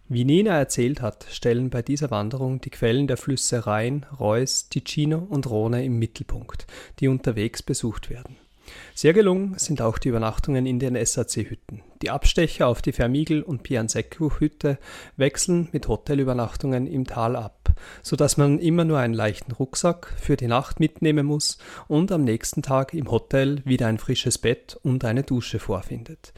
Wie 0.08 0.26
Nina 0.26 0.58
erzählt 0.58 1.02
hat, 1.02 1.26
stellen 1.30 1.70
bei 1.70 1.82
dieser 1.82 2.12
Wanderung 2.12 2.60
die 2.62 2.70
Quellen 2.70 3.08
der 3.08 3.18
Flüsse 3.18 3.66
Rhein, 3.66 4.06
Reuss, 4.20 4.70
Ticino 4.70 5.18
und 5.18 5.50
Rhone 5.50 5.86
im 5.86 6.00
Mittelpunkt, 6.00 6.68
die 7.00 7.08
unterwegs 7.08 7.62
besucht 7.62 8.10
werden. 8.10 8.38
Sehr 8.94 9.14
gelungen 9.14 9.58
sind 9.58 9.82
auch 9.82 9.98
die 9.98 10.10
Übernachtungen 10.10 10.66
in 10.66 10.80
den 10.80 10.96
SAC-Hütten. 10.96 11.82
Die 12.02 12.10
Abstecher 12.10 12.68
auf 12.68 12.82
die 12.82 12.94
Vermigel- 12.94 13.44
und 13.44 13.64
Pianseco-Hütte 13.64 14.78
wechseln 15.18 15.70
mit 15.72 15.88
Hotelübernachtungen 15.88 16.88
im 16.88 17.06
Tal 17.06 17.36
ab, 17.36 17.74
sodass 18.02 18.38
man 18.38 18.60
immer 18.60 18.86
nur 18.86 19.00
einen 19.00 19.14
leichten 19.14 19.52
Rucksack 19.52 20.14
für 20.20 20.36
die 20.36 20.48
Nacht 20.48 20.80
mitnehmen 20.80 21.26
muss 21.26 21.58
und 21.88 22.12
am 22.12 22.24
nächsten 22.24 22.62
Tag 22.62 22.94
im 22.94 23.10
Hotel 23.12 23.62
wieder 23.66 23.88
ein 23.88 23.98
frisches 23.98 24.38
Bett 24.38 24.80
und 24.82 25.06
eine 25.06 25.24
Dusche 25.24 25.60
vorfindet. 25.60 26.34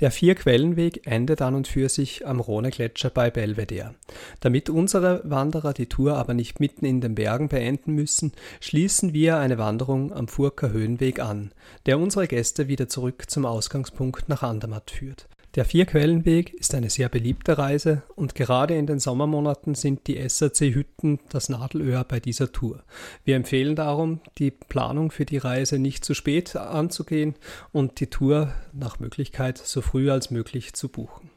Der 0.00 0.12
Vierquellenweg 0.12 1.08
endet 1.08 1.42
an 1.42 1.56
und 1.56 1.66
für 1.66 1.88
sich 1.88 2.24
am 2.24 2.38
Rhone-Gletscher 2.38 3.10
bei 3.10 3.30
Belvedere. 3.30 3.96
Damit 4.38 4.70
unsere 4.70 5.22
Wanderer 5.24 5.72
die 5.72 5.88
Tour 5.88 6.16
aber 6.16 6.34
nicht 6.34 6.60
mitten 6.60 6.84
in 6.84 7.00
den 7.00 7.16
Bergen 7.16 7.48
beenden 7.48 7.94
müssen, 7.94 8.32
schließen 8.60 9.12
wir 9.12 9.38
eine 9.38 9.58
Wanderung 9.58 10.12
am 10.12 10.28
Furker 10.28 10.70
Höhenweg 10.70 11.18
an, 11.18 11.50
der 11.86 11.98
unsere 11.98 12.28
Gäste 12.28 12.68
wieder 12.68 12.88
zurück 12.88 13.24
zum 13.28 13.44
Ausgangspunkt 13.44 14.28
nach 14.28 14.44
Andermatt 14.44 14.92
führt. 14.92 15.26
Der 15.54 15.64
Vierquellenweg 15.64 16.52
ist 16.52 16.74
eine 16.74 16.90
sehr 16.90 17.08
beliebte 17.08 17.56
Reise 17.56 18.02
und 18.16 18.34
gerade 18.34 18.76
in 18.76 18.86
den 18.86 18.98
Sommermonaten 18.98 19.74
sind 19.74 20.06
die 20.06 20.28
SAC-Hütten 20.28 21.20
das 21.30 21.48
Nadelöhr 21.48 22.04
bei 22.04 22.20
dieser 22.20 22.52
Tour. 22.52 22.84
Wir 23.24 23.36
empfehlen 23.36 23.74
darum, 23.74 24.20
die 24.36 24.50
Planung 24.50 25.10
für 25.10 25.24
die 25.24 25.38
Reise 25.38 25.78
nicht 25.78 26.04
zu 26.04 26.12
spät 26.12 26.54
anzugehen 26.54 27.34
und 27.72 28.00
die 28.00 28.08
Tour 28.08 28.52
nach 28.74 29.00
Möglichkeit 29.00 29.56
so 29.56 29.80
früh 29.80 30.10
als 30.10 30.30
möglich 30.30 30.74
zu 30.74 30.90
buchen. 30.90 31.30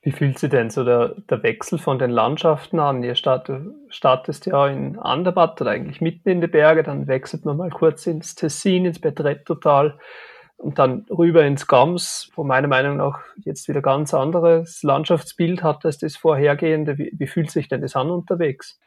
Wie 0.00 0.12
fühlt 0.12 0.38
sich 0.38 0.50
denn 0.50 0.70
so 0.70 0.84
der, 0.84 1.16
der 1.28 1.42
Wechsel 1.42 1.78
von 1.78 1.98
den 1.98 2.10
Landschaften 2.10 2.78
an? 2.78 3.02
Ihr 3.02 3.16
startet, 3.16 4.46
ja 4.46 4.68
in 4.68 4.98
Andermatt 4.98 5.60
oder 5.60 5.72
eigentlich 5.72 6.00
mitten 6.00 6.28
in 6.28 6.40
die 6.40 6.46
Berge, 6.46 6.84
dann 6.84 7.08
wechselt 7.08 7.44
man 7.44 7.56
mal 7.56 7.70
kurz 7.70 8.06
ins 8.06 8.36
Tessin, 8.36 8.86
ins 8.86 9.00
Betrettotal 9.00 9.98
und 10.56 10.78
dann 10.78 11.04
rüber 11.10 11.44
ins 11.44 11.66
Gams, 11.66 12.30
wo 12.34 12.44
meiner 12.44 12.68
Meinung 12.68 12.96
nach 12.96 13.20
jetzt 13.44 13.68
wieder 13.68 13.82
ganz 13.82 14.14
anderes 14.14 14.82
Landschaftsbild 14.84 15.64
hat 15.64 15.84
als 15.84 15.98
das 15.98 16.16
vorhergehende. 16.16 16.96
Wie, 16.96 17.12
wie 17.16 17.26
fühlt 17.26 17.50
sich 17.50 17.68
denn 17.68 17.80
das 17.80 17.96
an 17.96 18.10
unterwegs? 18.10 18.78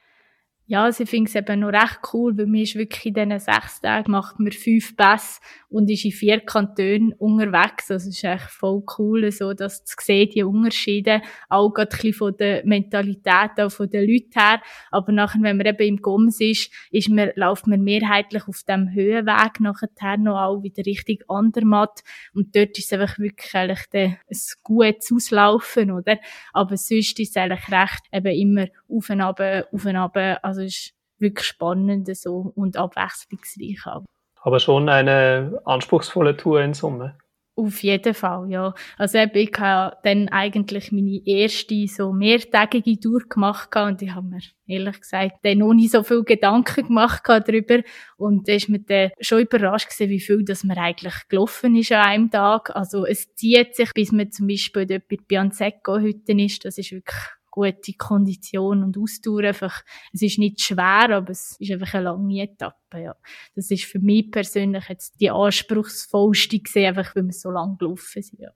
Ja, 0.71 0.89
sie 0.89 1.05
findet 1.05 1.35
es 1.35 1.35
eben 1.35 1.59
noch 1.59 1.73
recht 1.73 1.99
cool, 2.13 2.37
weil 2.37 2.45
man 2.45 2.61
ist 2.61 2.75
wirklich 2.75 3.07
in 3.07 3.13
diesen 3.13 3.39
sechs 3.39 3.81
Tagen 3.81 4.09
macht 4.09 4.39
man 4.39 4.53
fünf 4.53 4.95
Pässe 4.95 5.41
und 5.67 5.91
ist 5.91 6.05
in 6.05 6.13
vier 6.13 6.39
Kantonen 6.39 7.11
unterwegs. 7.17 7.91
Also 7.91 8.07
es 8.07 8.15
ist 8.15 8.23
echt 8.23 8.49
voll 8.49 8.81
cool, 8.97 9.29
so, 9.33 9.51
dass 9.51 9.83
zu 9.83 9.97
sehen, 9.99 10.29
die 10.33 10.43
Unterschiede, 10.43 11.21
auch 11.49 11.73
gerade 11.73 11.91
ein 11.91 11.97
bisschen 11.97 12.13
von 12.13 12.37
der 12.37 12.65
Mentalität, 12.65 13.59
auch 13.59 13.69
von 13.69 13.89
den 13.89 14.09
Leuten 14.09 14.31
her. 14.33 14.61
Aber 14.91 15.11
nachher, 15.11 15.41
wenn 15.41 15.57
man 15.57 15.65
eben 15.65 15.87
im 15.89 15.97
Goms 15.97 16.39
ist, 16.39 16.71
ist 16.89 17.09
man, 17.09 17.31
läuft 17.35 17.67
man 17.67 17.81
mehrheitlich 17.81 18.47
auf 18.47 18.63
dem 18.63 18.93
Höhenweg 18.93 19.59
nachher 19.59 20.17
noch 20.19 20.39
auch 20.39 20.63
wieder 20.63 20.85
richtig 20.85 21.25
Andermatt. 21.27 21.99
Und 22.33 22.55
dort 22.55 22.77
ist 22.77 22.85
es 22.85 22.93
einfach 22.97 23.19
wirklich 23.19 23.53
eigentlich 23.53 23.87
ein 23.93 24.17
gutes 24.63 25.11
Auslaufen, 25.11 25.91
oder? 25.91 26.17
Aber 26.53 26.77
sonst 26.77 27.19
ist 27.19 27.35
es 27.35 27.35
eigentlich 27.35 27.69
recht 27.69 28.03
eben 28.13 28.33
immer 28.33 28.67
auf 28.91 29.09
und 29.09 29.21
ab, 29.21 29.39
auf 29.71 29.85
und 29.85 29.95
ab, 29.95 30.15
also 30.41 30.61
also 30.61 30.61
ist 30.61 30.93
wirklich 31.17 31.47
spannend 31.47 32.15
so 32.15 32.51
und 32.55 32.77
abwechslungsreich 32.77 33.85
auch. 33.85 34.05
Aber 34.41 34.59
schon 34.59 34.89
eine 34.89 35.61
anspruchsvolle 35.65 36.35
Tour 36.35 36.61
in 36.61 36.73
Summe. 36.73 37.17
Auf 37.55 37.83
jeden 37.83 38.13
Fall, 38.13 38.49
ja. 38.49 38.73
Also 38.97 39.19
ich 39.19 39.51
habe 39.59 39.97
dann 40.03 40.29
eigentlich 40.29 40.91
meine 40.91 41.21
erste 41.25 41.85
so 41.85 42.13
mehrtägige 42.13 42.99
Tour 42.99 43.21
gemacht 43.27 43.75
und 43.75 44.01
ich 44.01 44.15
habe 44.15 44.25
mir 44.25 44.39
ehrlich 44.67 45.01
gesagt 45.01 45.33
dann 45.43 45.59
noch 45.59 45.73
nicht 45.73 45.91
so 45.91 46.01
viel 46.01 46.23
Gedanken 46.23 46.87
gemacht 46.87 47.23
darüber 47.27 47.81
und 48.17 48.47
da 48.47 48.53
ist 48.53 48.69
mir 48.69 48.79
dann 48.79 49.11
schon 49.19 49.41
überrascht 49.41 49.89
gewesen, 49.89 50.09
wie 50.09 50.19
viel 50.21 50.45
dass 50.45 50.63
man 50.63 50.77
eigentlich 50.77 51.13
gelaufen 51.27 51.75
ist 51.75 51.91
an 51.91 52.05
einem 52.05 52.31
Tag. 52.31 52.73
Also 52.75 53.05
es 53.05 53.35
zieht 53.35 53.75
sich, 53.75 53.93
bis 53.93 54.11
man 54.13 54.31
zum 54.31 54.47
Beispiel 54.47 54.85
dort 54.85 55.07
bei 55.09 55.17
Bianzecco-Hütten 55.17 56.39
ist, 56.39 56.63
das 56.63 56.77
ist 56.77 56.91
wirklich 56.91 57.19
gute 57.51 57.93
Kondition 57.93 58.83
und 58.83 58.97
Ausdauer 58.97 59.43
einfach, 59.43 59.83
es 60.13 60.21
ist 60.21 60.39
nicht 60.39 60.61
schwer, 60.61 61.09
aber 61.11 61.29
es 61.29 61.57
ist 61.59 61.71
einfach 61.71 61.93
eine 61.93 62.05
lange 62.05 62.41
Etappe, 62.41 63.01
ja. 63.01 63.15
Das 63.55 63.69
ist 63.69 63.83
für 63.83 63.99
mich 63.99 64.31
persönlich 64.31 64.87
jetzt 64.89 65.19
die 65.19 65.29
anspruchsvollste 65.29 66.59
gesehen, 66.59 66.87
einfach 66.95 67.15
weil 67.15 67.25
wir 67.25 67.33
so 67.33 67.51
lang 67.51 67.77
gelaufen 67.77 68.23
sind, 68.23 68.39
ja. 68.39 68.51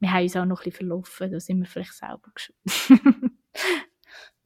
Wir 0.00 0.12
haben 0.12 0.22
uns 0.24 0.36
auch 0.36 0.44
noch 0.44 0.60
ein 0.60 0.64
bisschen 0.64 0.88
verlaufen, 0.88 1.30
da 1.30 1.40
sind 1.40 1.60
wir 1.60 1.66
vielleicht 1.66 1.94
selber 1.94 2.30
geschuld. 2.34 2.58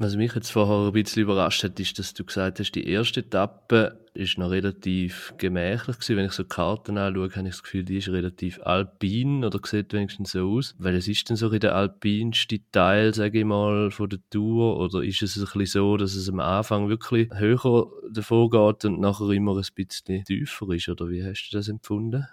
Was 0.01 0.15
mich 0.15 0.33
jetzt 0.35 0.53
vorher 0.53 0.87
ein 0.87 0.93
bisschen 0.93 1.25
überrascht 1.25 1.65
hat, 1.65 1.81
ist, 1.81 1.99
dass 1.99 2.15
du 2.15 2.25
gesagt 2.25 2.61
hast, 2.61 2.71
die 2.73 2.89
erste 2.89 3.19
Etappe 3.19 4.05
ist 4.15 4.39
noch 4.39 4.51
relativ 4.51 5.35
gemächlich 5.39 5.97
gewesen. 5.97 6.17
Wenn 6.17 6.27
ich 6.27 6.33
so 6.33 6.45
Karten 6.45 6.99
anschaue, 6.99 7.31
habe 7.35 7.49
ich 7.49 7.55
das 7.55 7.63
Gefühl, 7.65 7.85
die 7.85 7.99
ist 7.99 8.09
relativ 8.09 8.61
alpin 8.63 9.45
oder 9.45 9.59
sieht 9.65 9.93
wenigstens 9.93 10.33
so 10.33 10.53
aus. 10.53 10.77
Weil 10.79 10.95
es 10.95 11.09
ist 11.09 11.29
dann 11.29 11.37
so 11.37 11.49
der 11.51 11.75
alpinste 11.75 12.61
Teil, 12.71 13.13
sage 13.13 13.41
ich 13.41 13.45
mal, 13.45 13.91
von 13.91 14.09
der 14.09 14.21
Tour 14.31 14.79
oder 14.79 15.03
ist 15.03 15.23
es 15.23 15.37
ein 15.37 15.43
bisschen 15.43 15.67
so, 15.67 15.97
dass 15.97 16.15
es 16.15 16.29
am 16.29 16.39
Anfang 16.39 16.89
wirklich 16.89 17.29
höher 17.35 17.91
davor 18.13 18.51
geht 18.51 18.85
und 18.85 19.01
nachher 19.01 19.31
immer 19.31 19.57
ein 19.57 19.67
bisschen 19.75 20.25
tiefer 20.25 20.69
ist? 20.71 20.89
Oder 20.89 21.09
wie 21.09 21.25
hast 21.25 21.51
du 21.51 21.57
das 21.57 21.69
empfunden? 21.69 22.25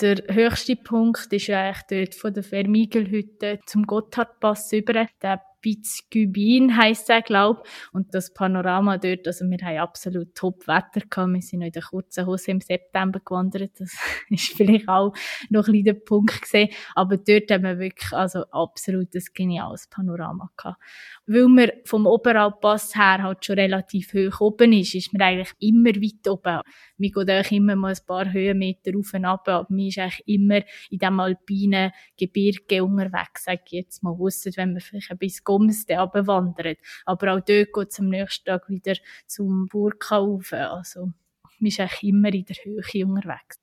Der 0.00 0.16
höchste 0.28 0.74
Punkt 0.76 1.32
ist 1.32 1.48
eigentlich 1.48 1.82
dort 1.88 2.14
von 2.16 2.34
der 2.34 2.42
Vermigelhütte 2.42 3.60
zum 3.64 3.86
Gotthardpass 3.86 4.72
über. 4.72 5.06
Der 5.22 5.40
Spitzgübin 5.64 6.76
heisst 6.76 7.08
er, 7.08 7.22
glaub. 7.22 7.66
Und 7.92 8.14
das 8.14 8.34
Panorama 8.34 8.98
dort, 8.98 9.26
also 9.26 9.46
wir 9.46 9.58
haben 9.66 9.78
absolut 9.78 10.34
top 10.34 10.68
Wetter 10.68 11.06
gehabt. 11.08 11.32
Wir 11.32 11.40
sind 11.40 11.62
in 11.62 11.72
der 11.72 11.82
kurzen 11.82 12.26
Hose 12.26 12.50
im 12.50 12.60
September 12.60 13.20
gewandert. 13.24 13.72
Das 13.78 13.96
ist 14.28 14.52
vielleicht 14.56 14.88
auch 14.88 15.14
noch 15.48 15.66
ein 15.66 15.72
bisschen 15.72 15.84
der 15.84 15.94
Punkt 15.94 16.42
gesehen. 16.42 16.68
Aber 16.94 17.16
dort 17.16 17.50
haben 17.50 17.64
wir 17.64 17.78
wirklich, 17.78 18.12
also 18.12 18.44
absolut 18.50 19.14
ein 19.14 19.22
geniales 19.32 19.88
Panorama 19.88 20.50
gehabt. 20.56 20.78
Weil 21.26 21.48
man 21.48 21.70
vom 21.86 22.06
Oberalpass 22.06 22.94
her 22.94 23.22
halt 23.22 23.44
schon 23.44 23.58
relativ 23.58 24.12
hoch 24.12 24.40
oben 24.40 24.72
ist, 24.74 24.94
ist 24.94 25.12
man 25.14 25.22
eigentlich 25.22 25.52
immer 25.60 25.90
weit 25.90 26.28
oben. 26.28 26.60
Man 26.98 27.10
geht 27.10 27.30
eigentlich 27.30 27.52
immer 27.52 27.76
mal 27.76 27.94
ein 27.94 28.06
paar 28.06 28.30
Höhenmeter 28.30 28.92
rauf 28.94 29.14
und 29.14 29.24
ab, 29.24 29.48
aber 29.48 29.66
man 29.70 29.86
ist 29.86 29.98
eigentlich 29.98 30.22
immer 30.26 30.58
in 30.90 30.98
diesem 30.98 31.20
alpinen 31.20 31.90
Gebirge 32.18 32.84
unterwegs, 32.84 33.44
sag 33.44 33.60
ich 33.66 33.72
jetzt 33.72 34.02
mal. 34.02 34.14
Ausser 34.14 34.50
wenn 34.56 34.72
man 34.72 34.80
vielleicht 34.80 35.10
ein 35.10 35.18
bisschen 35.18 35.44
Goms 35.54 35.86
abwandert. 35.88 36.78
Aber 37.04 37.34
auch 37.34 37.40
dort 37.40 37.72
geht 37.72 37.88
es 37.88 38.00
am 38.00 38.08
nächsten 38.08 38.44
Tag 38.44 38.68
wieder 38.68 38.94
zum 39.26 39.66
Burka. 39.70 40.18
Also, 40.18 41.12
man 41.58 41.68
ist 41.68 41.80
eigentlich 41.80 42.02
immer 42.02 42.32
in 42.32 42.44
der 42.44 42.56
Höhe 42.56 43.06
unterwegs. 43.06 43.60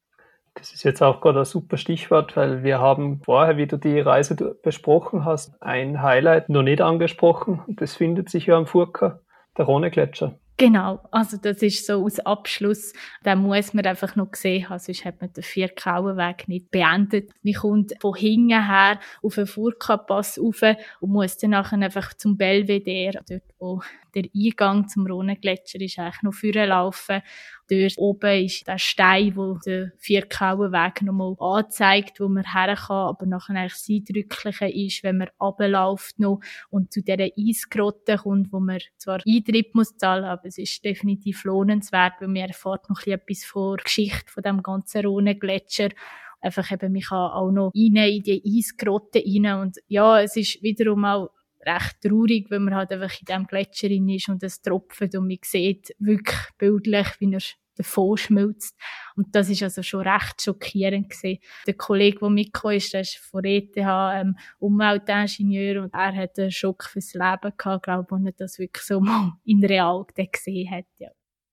Das 0.56 0.74
ist 0.74 0.84
jetzt 0.84 1.02
auch 1.02 1.22
gerade 1.22 1.40
ein 1.40 1.46
super 1.46 1.78
Stichwort, 1.78 2.36
weil 2.36 2.64
wir 2.64 2.80
haben 2.80 3.22
vorher, 3.24 3.56
wie 3.56 3.68
du 3.68 3.78
die 3.78 4.00
Reise 4.00 4.36
besprochen 4.36 5.24
hast, 5.24 5.62
ein 5.62 6.02
Highlight 6.02 6.50
noch 6.50 6.62
nicht 6.62 6.82
angesprochen. 6.82 7.62
Das 7.68 7.96
findet 7.96 8.30
sich 8.30 8.48
ja 8.48 8.58
am 8.58 8.68
Furka, 8.68 9.22
der 9.58 9.66
Rhone-Gletscher. 9.66 10.41
Genau, 10.62 11.00
also 11.10 11.38
das 11.38 11.64
ist 11.64 11.88
so 11.88 12.06
aus 12.06 12.20
Abschluss, 12.20 12.94
da 13.24 13.36
muss 13.36 13.74
man 13.74 13.84
einfach 13.84 14.16
noch 14.16 14.30
gesehen 14.30 14.70
haben, 14.70 14.78
sonst 14.78 15.04
hat 15.06 15.20
man 15.20 15.34
den 15.34 15.42
Vierkauenweg 15.42 16.48
nicht 16.48 16.70
beendet. 16.70 17.32
Man 17.42 17.56
kommt 17.56 17.94
von 18.00 18.14
hinten 18.14 18.68
her 18.68 19.00
auf 19.24 19.34
den 19.34 19.48
Furka-Pass 19.48 20.38
rauf 20.38 20.62
und 21.00 21.12
muss 21.12 21.38
dann 21.38 21.50
nachher 21.50 21.80
einfach 21.80 22.14
zum 22.14 22.38
Belvedere, 22.38 23.24
dort 23.28 23.42
wo 23.58 23.82
der 24.14 24.26
Eingang 24.36 24.88
zum 24.88 25.08
Rhone-Gletscher 25.08 25.82
ist, 25.82 26.00
eigentlich 26.00 26.22
noch 26.24 26.34
vorlaufen 26.34 27.22
Dort 27.72 27.98
oben 27.98 28.46
ist 28.46 28.68
der 28.68 28.78
Stein, 28.78 29.34
wo 29.38 29.58
der 29.66 29.94
Vierkauenweg 29.98 31.04
nochmal 31.04 31.36
anzeigt, 31.40 32.20
wo 32.20 32.28
man 32.28 32.44
her 32.44 32.76
kann, 32.76 33.08
aber 33.08 33.26
nachher 33.26 33.56
eigentlich 33.56 33.72
das 33.72 33.88
Eindrückliche 33.90 34.68
ist, 34.68 35.04
wenn 35.04 35.20
man 35.20 35.30
runterläuft 35.40 36.20
noch 36.20 36.42
und 36.70 36.92
zu 36.92 37.02
dieser 37.02 37.30
Eisgrotte 37.38 38.18
kommt, 38.18 38.52
wo 38.52 38.60
man 38.60 38.82
zwar 38.98 39.22
Eintritt 39.26 39.74
muss 39.74 39.96
zahlen, 39.96 40.26
aber 40.26 40.48
es 40.48 40.58
ist 40.58 40.84
definitiv 40.84 41.46
lohnenswert, 41.46 42.16
weil 42.20 42.28
man 42.28 42.50
erfährt 42.50 42.90
noch 42.90 43.08
etwas 43.08 43.46
von 43.46 43.78
der 43.78 43.86
Geschichte 43.86 44.30
von 44.30 44.44
dem 44.44 44.62
ganzen 44.62 45.06
Rhone-Gletscher 45.06 45.92
einfach 46.42 46.70
eben, 46.74 47.00
kann 47.00 47.18
auch 47.18 47.52
noch 47.52 47.72
rein 47.74 47.96
in 47.96 48.24
die 48.24 48.44
Eisgrotte 48.46 49.24
rein 49.26 49.62
und 49.62 49.78
ja, 49.88 50.20
es 50.22 50.36
ist 50.36 50.62
wiederum 50.62 51.06
auch 51.06 51.30
recht 51.66 52.02
traurig, 52.02 52.50
wenn 52.50 52.64
man 52.64 52.76
halt 52.76 52.92
einfach 52.92 53.20
in 53.20 53.26
diesem 53.26 53.48
Gletscher 53.48 53.90
ist 53.90 54.30
und 54.30 54.44
es 54.44 54.62
tropft 54.62 55.16
und 55.16 55.28
man 55.28 55.38
sieht 55.44 55.96
wirklich 56.00 56.40
bildlich, 56.58 57.08
wie 57.20 57.34
er 57.34 57.42
davon 57.76 58.18
schmilzt. 58.18 58.78
Und 59.16 59.36
das 59.36 59.50
ist 59.50 59.64
also 59.64 59.82
schon 59.84 60.08
recht 60.08 60.42
schockierend 60.42 61.10
gewesen. 61.10 61.40
Der 61.68 61.74
Kollege, 61.74 62.20
der 62.20 62.30
mitgekommen 62.30 62.76
ist, 62.76 62.94
der 62.94 63.02
ist 63.02 63.18
von 63.18 63.44
ETH 63.46 63.76
ähm, 63.78 64.36
Umweltingenieur 64.60 65.84
und 65.84 65.94
er 65.94 66.16
hat 66.16 66.38
einen 66.38 66.52
Schock 66.52 66.84
fürs 66.84 67.14
Leben 67.14 67.54
gehabt, 67.58 67.84
glaube 67.84 68.08
ich, 68.20 68.26
er 68.26 68.32
das 68.34 68.60
wirklich 68.60 68.86
so 68.86 69.00
mal 69.00 69.34
in 69.46 69.64
real 69.64 70.06
gesehen 70.16 70.70
hat, 70.72 70.86
ja. 70.98 71.10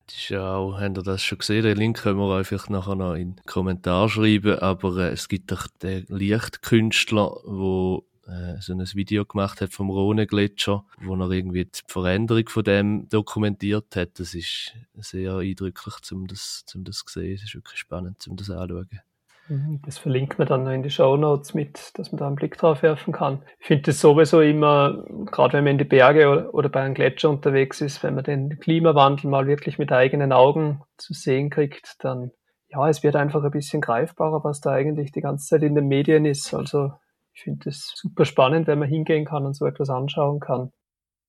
Das 0.07 0.17
ist 0.17 0.31
ja 0.31 0.55
auch, 0.55 0.81
habt 0.81 0.97
ihr 0.97 1.03
das 1.03 1.23
schon 1.23 1.37
gesehen? 1.37 1.63
Den 1.63 1.77
Link 1.77 1.99
können 1.99 2.19
wir 2.19 2.35
einfach 2.35 2.71
nachher 2.71 2.95
noch 2.95 3.13
in 3.13 3.37
den 3.37 3.45
Kommentar 3.45 4.09
schreiben. 4.09 4.59
Aber 4.59 4.97
äh, 4.97 5.11
es 5.11 5.29
gibt 5.29 5.53
doch 5.53 5.67
den 5.83 6.07
Lichtkünstler, 6.09 7.37
der 7.45 7.99
äh, 8.29 8.61
so 8.61 8.73
ein 8.73 8.81
Video 8.95 9.25
gemacht 9.25 9.61
hat 9.61 9.73
vom 9.73 9.91
Rhone-Gletscher, 9.91 10.85
wo 11.01 11.15
er 11.17 11.31
irgendwie 11.31 11.65
die 11.65 11.81
Veränderung 11.87 12.49
von 12.49 12.65
dem 12.65 13.09
dokumentiert 13.09 13.97
hat. 13.97 14.21
Das 14.21 14.35
ist 14.35 14.75
sehr 14.95 15.37
eindrücklich, 15.37 15.95
um 16.13 16.27
das, 16.27 16.65
um 16.75 16.85
das 16.85 16.99
zu 16.99 17.21
sehen. 17.21 17.35
Es 17.35 17.45
ist 17.45 17.55
wirklich 17.55 17.79
spannend, 17.79 18.27
um 18.29 18.37
das 18.37 18.51
anzuschauen. 18.51 19.01
Mhm, 19.49 19.81
das 19.85 19.97
verlinkt 19.97 20.39
man 20.39 20.47
dann 20.47 20.65
noch 20.65 20.73
in 20.73 20.83
die 20.83 20.91
Show 20.91 21.17
Notes 21.17 21.55
mit, 21.55 21.99
dass 21.99 22.13
man 22.13 22.19
da 22.19 22.27
einen 22.27 22.37
Blick 22.37 22.59
drauf 22.59 22.83
werfen 22.83 23.15
kann. 23.15 23.43
Ich 23.61 23.67
finde 23.67 23.85
das 23.85 24.01
sowieso 24.01 24.43
immer, 24.43 25.05
gerade 25.25 25.55
wenn 25.55 25.65
man 25.65 25.73
in 25.73 25.79
die 25.79 25.85
Berge 25.85 26.29
oder, 26.29 26.55
oder 26.55 26.69
bei 26.69 26.83
einem 26.83 26.95
Gletscher 26.95 27.31
unterwegs 27.31 27.81
ist, 27.81 28.03
wenn 28.03 28.15
man 28.15 28.25
den 28.25 28.59
Klimawandel 28.59 29.31
mal 29.31 29.47
wirklich 29.47 29.79
mit 29.79 29.91
eigenen 29.91 30.33
Augen 30.33 30.83
zu 30.99 31.15
sehen 31.15 31.49
kriegt, 31.49 31.97
dann 32.01 32.31
ja, 32.71 32.87
es 32.89 33.03
wird 33.03 33.17
einfach 33.17 33.43
ein 33.43 33.51
bisschen 33.51 33.81
greifbarer, 33.81 34.45
was 34.45 34.61
da 34.61 34.73
eigentlich 34.73 35.13
die 35.13 35.23
ganze 35.23 35.47
Zeit 35.47 35.63
in 35.63 35.75
den 35.75 35.89
Medien 35.89 36.27
ist. 36.27 36.53
Also 36.53 36.93
ich 37.39 37.45
finde 37.45 37.69
es 37.69 37.93
super 37.95 38.25
spannend, 38.25 38.67
wenn 38.67 38.81
man 38.81 38.89
hingehen 38.89 39.25
kann 39.25 39.47
und 39.47 39.55
so 39.55 39.65
etwas 39.65 39.91
anschauen 39.91 40.41
kann. 40.41 40.73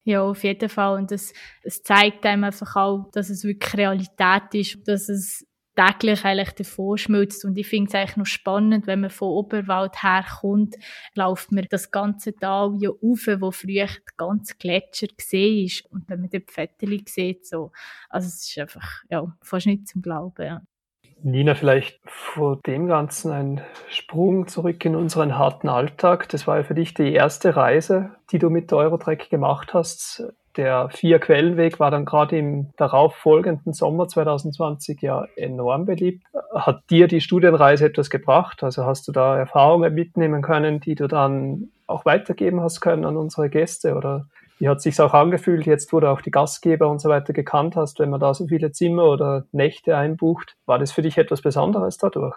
Ja, 0.05 0.23
auf 0.23 0.43
jeden 0.43 0.69
Fall. 0.69 0.97
Und 0.97 1.11
es, 1.11 1.33
es 1.61 1.83
zeigt 1.83 2.25
einem 2.25 2.45
einfach 2.45 2.75
auch, 2.75 3.11
dass 3.11 3.29
es 3.29 3.43
wirklich 3.43 3.77
Realität 3.77 4.53
ist, 4.53 4.87
dass 4.87 5.07
es 5.07 5.45
täglich 5.75 6.25
eigentlich 6.25 6.53
davor 6.53 6.97
schmilzt. 6.97 7.45
Und 7.45 7.59
ich 7.59 7.67
finde 7.67 7.89
es 7.89 7.95
eigentlich 7.95 8.17
noch 8.17 8.25
spannend, 8.25 8.87
wenn 8.87 9.01
man 9.01 9.11
von 9.11 9.27
Oberwald 9.27 10.01
herkommt, 10.01 10.77
läuft 11.13 11.51
man 11.51 11.67
das 11.69 11.91
ganze 11.91 12.33
Tal 12.33 12.75
ja 12.79 12.89
rauf, 12.89 13.27
wo 13.39 13.51
früher 13.51 13.85
der 13.85 13.97
ganze 14.17 14.55
Gletscher 14.55 15.07
gesehen 15.15 15.65
ist. 15.65 15.85
Und 15.91 16.09
wenn 16.09 16.21
man 16.21 16.31
dort 16.31 16.49
Fotos 16.49 17.13
sieht, 17.13 17.45
so, 17.45 17.71
also 18.09 18.27
es 18.27 18.49
ist 18.49 18.57
einfach, 18.57 19.03
ja, 19.11 19.31
fast 19.43 19.67
nicht 19.67 19.87
zum 19.87 20.01
Glauben, 20.01 20.43
ja. 20.43 20.61
Nina, 21.21 21.53
vielleicht 21.53 21.99
vor 22.05 22.59
dem 22.65 22.87
Ganzen 22.87 23.31
ein 23.31 23.61
Sprung 23.89 24.47
zurück 24.47 24.83
in 24.85 24.95
unseren 24.95 25.37
harten 25.37 25.67
Alltag. 25.67 26.29
Das 26.29 26.47
war 26.47 26.57
ja 26.57 26.63
für 26.63 26.75
dich 26.75 26.93
die 26.93 27.13
erste 27.13 27.55
Reise, 27.55 28.11
die 28.31 28.39
du 28.39 28.49
mit 28.49 28.71
Eurotrack 28.71 29.29
gemacht 29.29 29.73
hast. 29.73 30.23
Der 30.55 30.89
Vier-Quellenweg 30.89 31.79
war 31.79 31.91
dann 31.91 32.05
gerade 32.05 32.37
im 32.37 32.71
darauf 32.77 33.15
folgenden 33.15 33.73
Sommer 33.73 34.07
2020 34.07 35.01
ja 35.01 35.25
enorm 35.35 35.85
beliebt. 35.85 36.23
Hat 36.53 36.83
dir 36.89 37.07
die 37.07 37.21
Studienreise 37.21 37.85
etwas 37.85 38.09
gebracht? 38.09 38.63
Also 38.63 38.85
hast 38.85 39.07
du 39.07 39.11
da 39.11 39.37
Erfahrungen 39.37 39.93
mitnehmen 39.93 40.41
können, 40.41 40.79
die 40.79 40.95
du 40.95 41.07
dann 41.07 41.69
auch 41.85 42.05
weitergeben 42.05 42.61
hast 42.61 42.81
können 42.81 43.05
an 43.05 43.17
unsere 43.17 43.49
Gäste? 43.49 43.95
Oder 43.95 44.27
wie 44.59 44.69
hat 44.69 44.81
sich 44.81 44.99
auch 45.01 45.13
angefühlt, 45.13 45.65
jetzt 45.65 45.91
wo 45.93 45.99
du 45.99 46.09
auch 46.11 46.21
die 46.21 46.31
Gastgeber 46.31 46.89
und 46.89 46.99
so 47.01 47.09
weiter 47.09 47.33
gekannt 47.33 47.75
hast, 47.75 47.99
wenn 47.99 48.09
man 48.09 48.19
da 48.19 48.33
so 48.33 48.47
viele 48.47 48.71
Zimmer 48.71 49.05
oder 49.05 49.45
Nächte 49.51 49.97
einbucht? 49.97 50.55
War 50.65 50.79
das 50.79 50.91
für 50.91 51.01
dich 51.01 51.17
etwas 51.17 51.41
Besonderes 51.41 51.97
dadurch? 51.97 52.35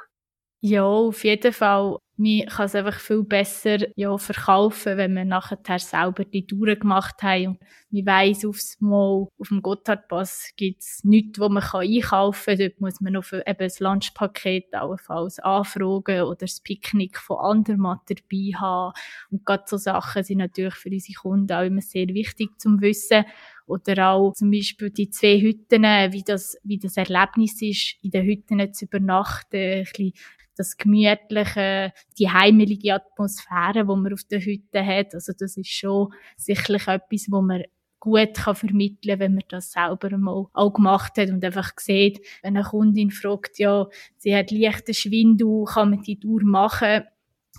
Ja, 0.65 0.85
auf 0.85 1.25
jeden 1.25 1.53
Fall. 1.53 1.99
Man 2.17 2.47
kann 2.47 2.67
es 2.67 2.75
einfach 2.77 3.01
viel 3.01 3.25
besser 3.25 3.79
ja, 3.97 4.17
verkaufen, 4.17 4.97
wenn 4.97 5.15
wir 5.15 5.25
nachher 5.25 5.59
selber 5.81 6.25
die 6.25 6.47
Touren 6.47 6.79
gemacht 6.79 7.21
haben. 7.23 7.57
Und 7.57 7.59
man 7.91 8.07
weiss, 8.07 8.45
aufs 8.45 8.81
Mal, 8.81 9.27
auf 9.39 9.49
dem 9.49 9.61
Gotthardpass 9.61 10.51
gibt 10.57 10.83
es 10.83 11.01
nichts, 11.03 11.41
wo 11.41 11.49
man 11.49 11.65
einkaufen 11.65 12.57
kann. 12.57 12.59
Dort 12.59 12.81
muss 12.81 13.01
man 13.01 13.15
noch 13.15 13.25
eben 13.33 13.59
das 13.59 13.81
Lunchpaket 13.81 14.73
allenfalls 14.73 15.41
anfragen 15.41 16.23
oder 16.23 16.37
das 16.37 16.61
Picknick 16.61 17.19
von 17.19 17.39
Andermatt 17.39 18.03
dabei 18.07 18.53
haben. 18.57 18.93
Und 19.33 19.45
gerade 19.45 19.65
so 19.67 19.79
Sachen 19.79 20.23
sind 20.23 20.39
natürlich 20.39 20.75
für 20.75 20.91
unsere 20.91 21.19
Kunden 21.19 21.53
auch 21.53 21.65
immer 21.65 21.81
sehr 21.81 22.07
wichtig 22.07 22.51
zum 22.61 22.81
Wissen. 22.81 23.25
Oder 23.67 24.11
auch 24.11 24.33
zum 24.35 24.51
Beispiel 24.51 24.91
die 24.91 25.11
zwei 25.11 25.41
Hütten, 25.41 25.83
wie 25.83 26.23
das, 26.25 26.57
wie 26.63 26.79
das 26.79 26.97
Erlebnis 26.97 27.61
ist, 27.63 27.97
in 28.03 28.11
den 28.11 28.27
Hütten 28.27 28.73
zu 28.75 28.85
übernachten, 28.85 29.57
ein 29.57 29.85
bisschen 29.85 30.13
das 30.57 30.77
gemütliche, 30.77 31.93
die 32.19 32.31
heimelige 32.31 32.95
Atmosphäre, 32.95 33.85
die 33.87 33.97
man 33.97 34.13
auf 34.13 34.25
der 34.25 34.41
Hütte 34.41 34.85
hat. 34.85 35.15
Also 35.15 35.33
das 35.39 35.57
ist 35.57 35.71
schon 35.71 36.13
sicherlich 36.37 36.87
etwas, 36.89 37.27
wo 37.31 37.43
man 37.43 37.63
gut 38.03 38.35
kann 38.35 38.57
vermitteln, 38.57 39.21
wenn 39.21 39.35
man 39.35 39.45
das 39.49 39.71
selber 39.71 40.17
mal 40.19 40.47
auch 40.53 40.73
gemacht 40.73 41.17
hat 41.17 41.31
und 41.31 41.45
einfach 41.45 41.71
sieht, 41.79 42.21
wenn 42.43 42.57
eine 42.57 42.67
Kundin 42.67 43.13
fragt, 43.13 43.61
ja, 43.61 43.87
sie 44.17 44.35
hat 44.35 44.51
leichten 44.51 44.93
Schwindel, 44.93 45.65
kann 45.67 45.91
man 45.91 46.03
die 46.03 46.19
Tour 46.19 46.43
machen? 46.43 47.05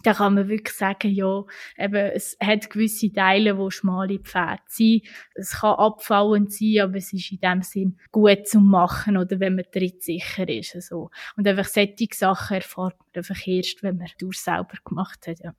Da 0.01 0.13
kann 0.13 0.33
man 0.33 0.49
wirklich 0.49 0.75
sagen, 0.75 1.11
ja, 1.11 1.43
eben, 1.77 2.11
es 2.13 2.35
hat 2.41 2.69
gewisse 2.69 3.11
Teile, 3.11 3.57
wo 3.57 3.69
schmale 3.69 4.19
Pfade 4.19 4.61
sind. 4.67 5.03
Es 5.35 5.59
kann 5.59 5.75
abfallend 5.75 6.51
sein, 6.51 6.79
aber 6.81 6.95
es 6.95 7.13
ist 7.13 7.31
in 7.31 7.39
dem 7.39 7.61
Sinn 7.61 7.99
gut 8.11 8.47
zu 8.47 8.59
machen 8.59 9.17
oder 9.17 9.39
wenn 9.39 9.55
man 9.55 9.65
trittsicher 9.71 10.49
ist. 10.49 10.75
Also. 10.75 11.11
Und 11.37 11.47
einfach 11.47 11.65
solche 11.65 12.07
Sachen 12.11 12.55
erfahrt 12.55 12.97
man 12.99 13.07
einfach 13.15 13.47
erst, 13.47 13.83
wenn 13.83 13.97
man 13.97 14.07
Tour 14.17 14.33
selber 14.33 14.77
gemacht 14.83 15.27
hat, 15.27 15.39
ja. 15.39 15.53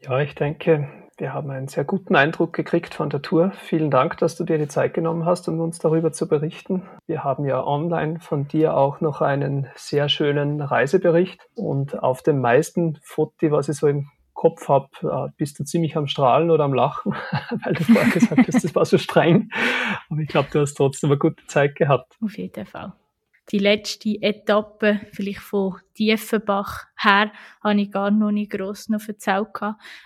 Ja, 0.00 0.20
ich 0.20 0.34
denke, 0.34 0.88
wir 1.22 1.32
haben 1.32 1.52
einen 1.52 1.68
sehr 1.68 1.84
guten 1.84 2.16
Eindruck 2.16 2.52
gekriegt 2.52 2.94
von 2.94 3.08
der 3.08 3.22
Tour. 3.22 3.52
Vielen 3.52 3.92
Dank, 3.92 4.18
dass 4.18 4.34
du 4.34 4.42
dir 4.42 4.58
die 4.58 4.66
Zeit 4.66 4.92
genommen 4.92 5.24
hast, 5.24 5.46
um 5.46 5.60
uns 5.60 5.78
darüber 5.78 6.12
zu 6.12 6.26
berichten. 6.26 6.82
Wir 7.06 7.22
haben 7.22 7.44
ja 7.44 7.64
online 7.64 8.18
von 8.18 8.48
dir 8.48 8.76
auch 8.76 9.00
noch 9.00 9.20
einen 9.20 9.68
sehr 9.76 10.08
schönen 10.08 10.60
Reisebericht 10.60 11.40
und 11.54 12.02
auf 12.02 12.24
dem 12.24 12.40
meisten 12.40 12.98
Foto, 13.04 13.52
was 13.52 13.68
ich 13.68 13.76
so 13.76 13.86
im 13.86 14.10
Kopf 14.34 14.68
habe, 14.68 14.88
äh, 15.04 15.30
bist 15.36 15.60
du 15.60 15.64
ziemlich 15.64 15.96
am 15.96 16.08
Strahlen 16.08 16.50
oder 16.50 16.64
am 16.64 16.74
Lachen, 16.74 17.14
weil 17.64 17.74
du 17.74 17.84
vorher 17.84 18.10
gesagt 18.10 18.48
hast, 18.48 18.64
das 18.64 18.74
war 18.74 18.84
so 18.84 18.98
streng. 18.98 19.48
Aber 20.10 20.18
ich 20.18 20.28
glaube, 20.28 20.48
du 20.50 20.58
hast 20.58 20.74
trotzdem 20.74 21.10
eine 21.10 21.18
gute 21.18 21.46
Zeit 21.46 21.76
gehabt. 21.76 22.16
Auf 22.20 22.36
jeden 22.36 22.66
Fall 22.66 22.94
die 23.50 23.58
letzte 23.58 24.22
Etappe, 24.22 25.00
vielleicht 25.12 25.40
von 25.40 25.76
Tiefenbach 25.94 26.86
her, 26.96 27.32
habe 27.62 27.80
ich 27.80 27.90
gar 27.90 28.10
noch 28.10 28.30
nicht 28.30 28.52
gross 28.52 28.88
noch 28.88 29.06
erzählt. 29.06 29.48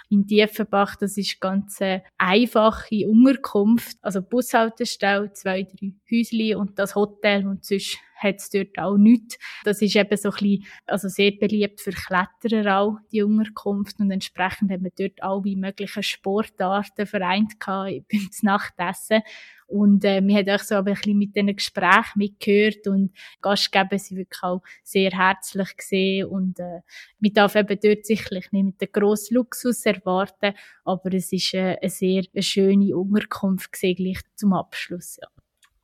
In 0.08 0.26
Tiefenbach, 0.26 0.96
das 0.96 1.16
ist 1.16 1.40
ganz 1.40 1.80
eine 1.80 2.02
einfache 2.18 3.08
Unterkunft, 3.08 3.98
also 4.02 4.22
Bushaltestelle, 4.22 5.32
zwei, 5.32 5.62
drei 5.64 5.92
Häusli 6.10 6.54
und 6.54 6.78
das 6.78 6.94
Hotel 6.94 7.46
und 7.46 7.64
sonst 7.64 7.98
hat 8.16 8.36
es 8.36 8.50
dort 8.50 8.78
auch 8.78 8.96
nichts. 8.96 9.38
Das 9.64 9.82
ist 9.82 9.94
eben 9.94 10.16
so 10.16 10.30
ein 10.30 10.34
bisschen, 10.34 10.66
also 10.86 11.08
sehr 11.08 11.32
beliebt 11.32 11.80
für 11.80 11.90
Kletterer 11.90 12.78
auch, 12.78 12.96
die 13.12 13.22
Unterkunft 13.22 14.00
und 14.00 14.10
entsprechend 14.10 14.70
haben 14.72 14.84
wir 14.84 14.92
dort 14.96 15.22
alle 15.22 15.56
möglichen 15.56 16.02
Sportarten 16.02 17.06
vereint 17.06 17.60
gehabt 17.60 18.08
beim 18.10 18.28
Nachtessen. 18.42 19.22
Und 19.66 20.04
äh, 20.04 20.22
wir 20.22 20.36
haben 20.36 20.50
auch 20.50 20.62
so 20.62 20.76
ein 20.76 20.84
bisschen 20.84 21.18
mit 21.18 21.34
diesen 21.34 21.54
Gesprächen 21.54 22.16
mitgehört 22.16 22.86
und 22.86 23.12
Gastgeber 23.40 23.98
sind 23.98 24.18
wirklich 24.18 24.42
auch 24.42 24.62
sehr 24.84 25.10
herzlich 25.10 25.76
gesehen 25.76 26.26
und 26.26 26.60
äh, 26.60 26.80
man 27.18 27.32
darf 27.32 27.56
eben 27.56 27.78
dort 27.82 28.06
sicherlich 28.06 28.52
nicht 28.52 28.64
mit 28.64 28.80
dem 28.80 28.92
grossen 28.92 29.34
Luxus 29.34 29.84
erwarten, 29.84 30.54
aber 30.84 31.12
es 31.12 31.32
ist 31.32 31.54
äh, 31.54 31.76
eine 31.80 31.90
sehr 31.90 32.22
eine 32.32 32.42
schöne 32.42 32.96
Unterkunft 32.96 33.72
gesehen, 33.72 33.96
gleich 33.96 34.20
zum 34.36 34.52
Abschluss. 34.52 35.18
Ja. 35.20 35.28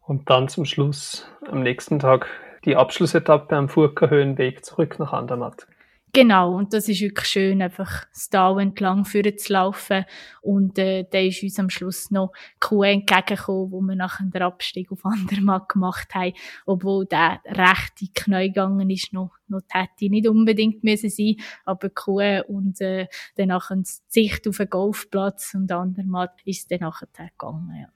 Und 0.01 0.31
dann 0.31 0.49
zum 0.49 0.65
Schluss 0.65 1.27
am 1.49 1.63
nächsten 1.63 1.99
Tag 1.99 2.29
die 2.65 2.77
Abschlussetappe 2.77 3.57
am 3.57 3.69
Furka 3.69 4.09
Höhenweg 4.09 4.65
zurück 4.65 4.99
nach 4.99 5.13
Andermatt. 5.13 5.67
Genau, 6.15 6.55
und 6.55 6.75
das 6.75 6.91
ist 6.91 7.01
wirklich 7.01 7.27
schön, 7.27 7.63
einfach 7.63 8.05
das 8.13 8.29
Tal 8.29 8.61
entlang 8.61 9.07
führen 9.07 9.39
zu 9.39 9.55
laufen. 9.55 10.05
Und 10.43 10.79
äh, 10.79 11.07
da 11.11 11.19
ist 11.19 11.43
uns 11.43 11.59
am 11.59 11.71
Schluss 11.71 12.11
noch 12.11 12.33
Kuh 12.61 12.83
entgegengekommen, 12.83 13.73
wo 13.73 13.81
wir 13.81 13.97
nachher 13.97 14.27
den 14.27 14.43
Abstieg 14.43 14.93
auf 14.93 15.07
Andermatt 15.07 15.71
gemacht 15.71 16.15
haben. 16.15 16.35
Obwohl 16.67 17.07
der 17.07 17.41
rechte 17.47 18.09
Knie 18.15 18.49
gegangen 18.49 18.91
ist, 18.91 19.15
noch, 19.15 19.31
noch 19.49 19.63
hätte 19.71 20.11
nicht 20.11 20.29
unbedingt 20.29 20.85
müssen 20.85 21.09
sein 21.09 21.37
aber 21.65 21.89
Kuh 21.89 22.43
und 22.47 22.83
äh, 22.83 23.07
dann 23.37 23.49
nachher 23.49 23.77
die 23.77 23.91
Sicht 24.09 24.47
auf 24.47 24.59
den 24.59 24.69
Golfplatz 24.69 25.55
und 25.55 25.73
Andermatt 25.73 26.35
ist 26.45 26.71
dann 26.71 26.81
nachher 26.81 27.09
gegangen, 27.15 27.75
ja. 27.81 27.89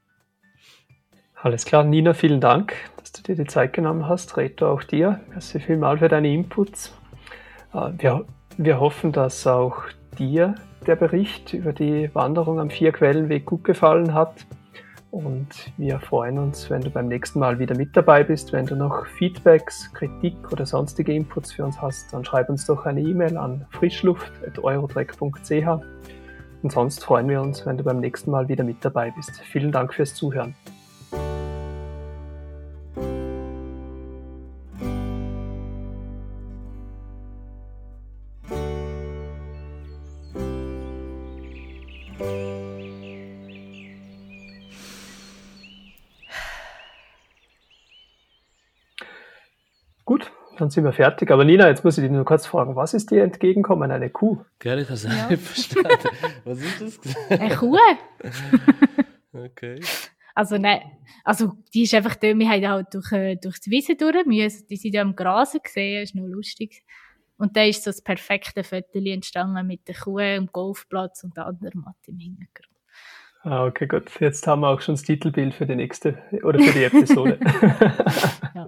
Alles 1.35 1.67
klar, 1.67 1.85
Nina, 1.85 2.15
vielen 2.15 2.41
Dank, 2.41 2.75
dass 2.97 3.13
du 3.13 3.23
dir 3.23 3.37
die 3.37 3.47
Zeit 3.47 3.75
genommen 3.75 4.09
hast. 4.09 4.39
Reto, 4.39 4.69
auch 4.73 4.83
dir. 4.83 5.21
Merci 5.29 5.61
vielmal 5.61 5.99
für 5.99 6.09
deine 6.09 6.33
Inputs. 6.33 6.95
Äh, 7.73 7.91
wir, 7.99 8.25
wir 8.57 8.81
hoffen, 8.81 9.13
dass 9.13 9.47
auch 9.47 9.85
dir 10.19 10.55
der 10.87 10.97
Bericht 10.97 11.53
über 11.53 11.73
die 11.73 12.11
Wanderung 12.15 12.61
am 12.61 12.71
Vierquellenweg 12.71 13.45
gut 13.45 13.65
gefallen 13.65 14.15
hat. 14.15 14.47
Und 15.11 15.73
wir 15.79 15.99
freuen 15.99 16.39
uns, 16.39 16.69
wenn 16.69 16.83
du 16.83 16.91
beim 16.91 17.09
nächsten 17.09 17.39
Mal 17.39 17.59
wieder 17.59 17.77
mit 17.77 17.97
dabei 17.97 18.23
bist. 18.23 18.53
Wenn 18.53 18.67
du 18.67 18.77
noch 18.77 19.07
Feedbacks, 19.07 19.91
Kritik 19.95 20.53
oder 20.53 20.67
sonstige 20.67 21.15
Inputs 21.15 21.53
für 21.53 21.65
uns 21.65 21.81
hast, 21.81 22.13
dann 22.13 22.25
schreib 22.25 22.51
uns 22.51 22.67
doch 22.67 22.85
eine 22.85 23.01
E-Mail 23.01 23.39
an 23.39 23.65
frischluft.eurotrack.ch. 23.71 25.83
Und 26.63 26.73
sonst 26.73 27.05
freuen 27.05 27.29
wir 27.29 27.41
uns, 27.41 27.65
wenn 27.65 27.79
du 27.79 27.85
beim 27.85 28.01
nächsten 28.01 28.31
Mal 28.31 28.49
wieder 28.49 28.65
mit 28.65 28.85
dabei 28.85 29.13
bist. 29.13 29.41
Vielen 29.41 29.73
Dank 29.73 29.95
fürs 29.95 30.15
Zuhören. 30.15 30.55
Gut, 42.19 42.31
dann 50.57 50.71
sind 50.71 50.85
wir 50.85 50.93
fertig. 50.93 51.31
Aber 51.31 51.45
Nina, 51.45 51.69
jetzt 51.69 51.85
muss 51.85 51.99
ich 51.99 52.03
dich 52.03 52.11
nur 52.11 52.25
kurz 52.25 52.47
fragen, 52.47 52.75
was 52.75 52.95
ist 52.95 53.11
dir 53.11 53.23
entgegenkommen? 53.23 53.91
Eine 53.91 54.09
Kuh? 54.09 54.39
Gell, 54.59 54.79
ich 54.79 54.87
habe 54.87 54.95
es 54.95 55.05
ja. 55.05 55.29
nicht 55.29 55.43
verstanden. 55.43 56.09
Was 56.45 56.61
ist 56.61 57.05
das? 57.05 57.17
Eine 57.29 57.55
Kuh? 57.57 57.77
okay. 59.35 59.81
Also 60.35 60.57
nein, 60.59 60.81
also 61.25 61.53
die 61.75 61.83
ist 61.83 61.93
einfach 61.95 62.15
da, 62.15 62.29
wir 62.29 62.49
haben 62.49 62.69
halt 62.69 62.95
durch, 62.95 63.13
äh, 63.13 63.37
durch 63.37 63.61
die 63.61 63.71
Wiese 63.71 63.97
durch 63.97 64.25
müssen, 64.27 64.67
die 64.69 64.77
sind 64.77 64.95
ja 64.95 65.03
am 65.03 65.17
Grasen 65.17 65.61
gesehen, 65.63 66.03
ist 66.03 66.15
noch 66.15 66.27
lustig. 66.27 66.83
Und 67.39 67.57
da 67.57 67.65
ist 67.65 67.85
so 67.85 67.91
das 67.91 68.03
perfekte 68.03 68.65
Foto 68.65 68.99
entstanden 68.99 69.67
mit 69.67 69.87
der 69.89 69.95
Kuh 69.95 70.19
am 70.19 70.47
Golfplatz 70.47 71.23
und 71.25 71.37
der 71.37 71.47
andere 71.47 71.77
Matt 71.77 71.97
im 72.07 72.19
Hintergrund. 72.19 72.71
Ah, 73.43 73.65
okay, 73.65 73.87
gut. 73.87 74.11
Jetzt 74.19 74.47
haben 74.47 74.63
wir 74.63 74.69
auch 74.69 74.81
schon 74.81 74.95
das 74.95 75.05
Titelbild 75.05 75.55
für 75.55 75.67
die 75.67 75.77
nächste 75.77 76.19
oder 76.43 76.59
für 76.59 76.73
die 76.73 76.85
Episode. 76.85 77.39
ja. 78.55 78.67